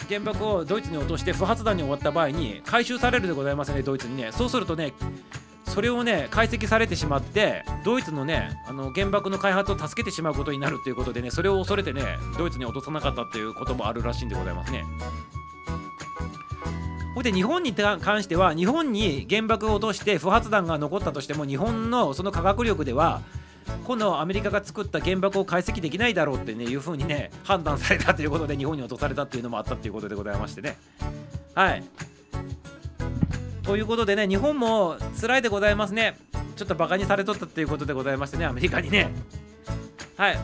[0.10, 4.94] 原爆をドイツに落として不発弾に終わった場合に回収されるでございますねドイツにねそうするとね
[5.68, 12.04] それをね解析されてしまってドイツのねあの原爆の開発を助けてしまうことになるということでねそれを恐れてね
[12.38, 14.84] ドイツに落とさなかったっていうこともあるらしいんでございますね。
[17.14, 23.22] ほいで日本に関しては日本に原爆を落として不発弾が残ったとしても日本のその科学力では
[23.86, 30.78] このアメリカが作った原爆を解析できないだろうってねいうふうにね判断されたということで日本に落とされたっていうのもあったっていうことでございましてね
[31.56, 31.84] はい
[33.68, 36.18] ということでね日本も辛いでございますね。
[36.56, 39.12] ちょっとバカにされとったっていうことでございましてねアメリカにね。
[40.16, 40.40] はい。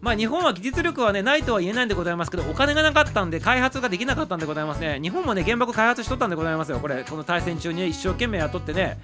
[0.00, 4.98] まあ日本は技術力はねないとは言えないんでございますけどお金がなかったんで開発ができなかったんでございますね。
[5.00, 6.80] 日本もね原爆開発しとったんでございますよ。
[6.80, 8.98] これこの大戦中に、ね、一生懸命雇ってね。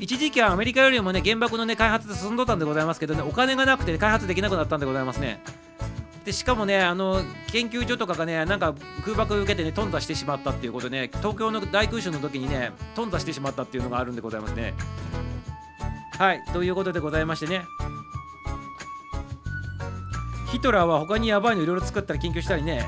[0.00, 5.40] 一時期はアメリカよりもね原爆のね開発で進んどったんでございますけどねお金がなくて開発できなくなったんでございますね。
[6.24, 14.74] でしかもねあの研究所とかがねなんか空爆を受けてね頓挫してしまったっていうことでね東京の大空襲の時にね頓挫してしまったっていうのがあるんでございますね
[16.18, 17.62] はいということでございましてね
[20.50, 22.86] ヒトラーは他にやばいのいろいろ作ったり研究したりね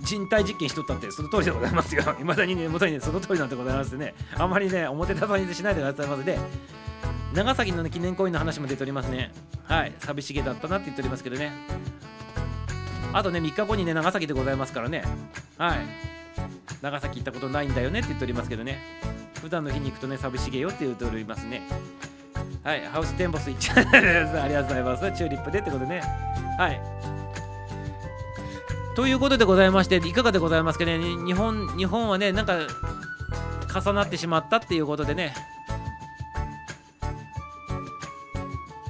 [0.00, 2.02] 人体実験しとったってその通りでございますよ。
[2.18, 4.14] いまだにね、元にね、その通りなんてございますね。
[4.36, 6.38] あんまりね、表立たにしないでくださいませで、
[7.34, 9.32] 長崎の、ね、記念公園の話も出ておりますね。
[9.64, 11.52] はい、寂しげだったなって言っておりますけどね。
[13.12, 15.02] あとね、3日後にね、長崎でございますからね。
[15.58, 15.78] はい。
[16.80, 18.78] 長崎行ったことないんだよねって言っておりますけどね。
[19.40, 21.62] 普段の日に行くとね、寂しげよって言っておりますね。
[22.62, 23.78] はい、ハウステンボス行っちゃう
[24.38, 25.12] ありがとうございます。
[25.12, 26.02] チューリップでってことね。
[26.58, 26.80] はい。
[28.94, 32.58] ということでございまして、いかがでございますかね、日本日本はね、なんか
[33.74, 35.34] 重なってしまったっていうことでね。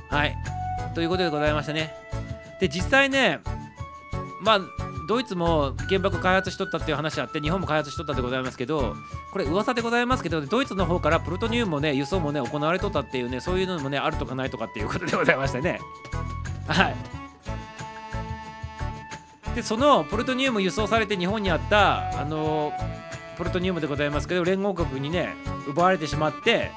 [0.09, 0.37] はい。
[0.95, 1.95] ということでございましたね。
[2.61, 3.41] で、実際ね、
[4.41, 4.61] まあ、
[5.07, 8.97] ドイツも原爆開発しとったっていう話あって、日本も開発しとったでございますけど、
[9.33, 15.81] これ噂でございますけど、ドイツの方からプルトニウムもね、輸送もね、行われとったっていうね、そういうのもね、あるとかないとかっていうことでございましてね。
[16.67, 17.21] はい。
[19.55, 22.73] でそのプルトニウム輸送されて日本にあったあの
[23.37, 25.35] プルトニウムでございますけど連合国にね
[25.67, 26.71] 奪われてしまって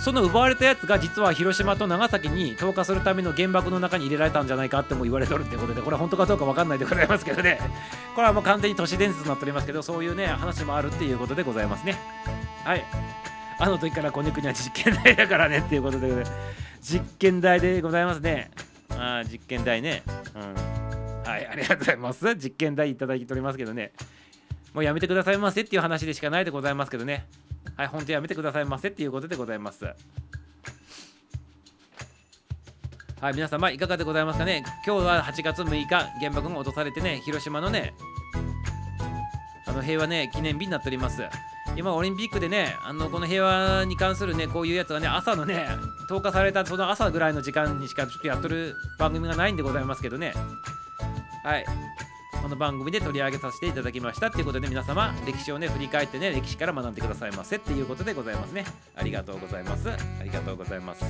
[0.00, 7.58] その奪われたやつが実は広島と長崎に投下するための原爆の中に入れられたんじゃないかっても言われとるってことでこれは本当かどうか分かんないでございますけどね。
[8.16, 11.98] これはもう完全に都市伝説になっておりますけどそういうね話もあるっていうことでございますね。
[12.64, 12.84] はい。
[13.58, 16.24] あの時からこの国は実験台だからねっていうことで
[16.80, 18.50] 実験台でございますね。
[18.96, 20.02] ああ実験台ね。
[20.34, 21.30] うん。
[21.30, 22.34] はいありがとうございます。
[22.36, 23.92] 実験台いただいておりますけどね。
[24.72, 27.26] もうやめてくださいませっていう話でしかないでございますけどね。
[27.76, 29.84] はい本当やめてくださいませっていうことでございます。
[33.20, 34.64] はい皆様いかがでございますかね？
[34.86, 35.86] 今日は8月6日
[36.20, 37.94] 原爆が落とされてね広島のね
[39.66, 41.22] あの平和ね記念日になっております。
[41.76, 45.68] 今オリンピックでねあのこの平和に関するねこういうやつがね朝のね
[46.08, 50.34] 投下されたその朝ぐらいの時間にしかちょっとやっとる番組がないんでございますけどね。
[51.44, 51.64] はい。
[52.42, 58.64] この番組で取り上げさせていただきましたっていうことで皆様歴史をね振り返ってね歴史から学んでくださいませっていうことでございますね
[58.96, 61.04] ありがとうございますありがとうございます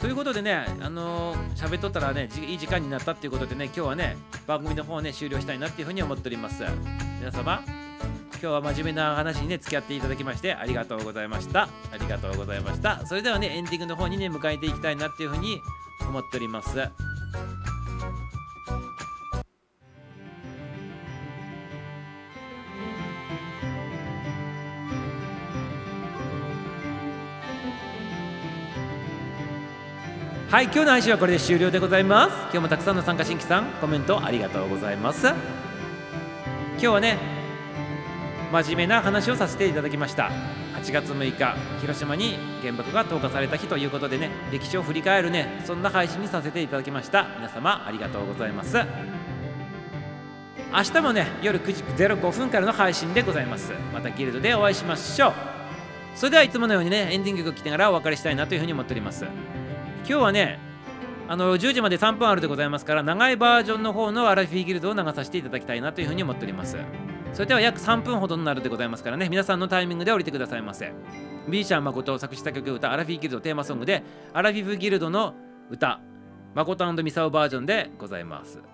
[0.00, 6.62] ということでね、あのー喋っとったらね、いい時間になったっていうことでね、今日はね、番組の方をね、終了したいなっていうふうに思っております。
[7.20, 7.62] 皆様、
[8.32, 11.70] 今日は真面目な話にね、付き合っていただきまして、ありがとうございました。
[11.90, 13.06] ありがとうございました。
[13.06, 15.58] それではね、エンディングの方にね、迎えていきたいなっていうふうに
[16.06, 16.90] 思っております。
[30.54, 32.36] はい、今日の配信はこれで終了でございます。
[32.42, 35.26] 今日もたくさんの参加新規さん、コメントありがとうございます。
[35.26, 35.36] 今
[36.78, 37.18] 日はね、
[38.52, 40.30] 真面目な話をさせていただきました。
[40.80, 47.26] 8月6日、広島に原爆が投下された日ということでね、歴史を振り返るね、そんな配信にさせていただきました。
[47.36, 48.76] 皆様、ありがとうございます。
[50.72, 53.72] 明日もね、夜9時05分からの配信でございます。
[53.92, 55.32] またギルドでお会いしましょう。
[56.14, 59.26] それではいつものようにね、エンディング曲聴きながらお別れしたいなというふうに思っております。
[60.06, 60.58] 今日はね
[61.28, 66.76] あの10時まで3分あるでございますから長いバージョンの方のアラフィーギルドを流させていただきたいなというふうに思っております。
[67.32, 70.92] それでは約3分ほどになるでございますからね皆さんのタイミングで降りてくださいませ。
[71.48, 74.02] ビーシャン誠作詞作曲歌アラフィーギルドテーマソングで
[74.32, 75.34] アラフィフギルドの
[75.70, 76.00] 歌
[76.54, 78.73] 誠ミサオバージョンでございます。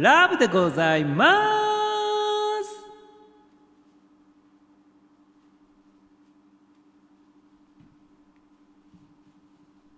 [0.00, 1.49] ラブでございます。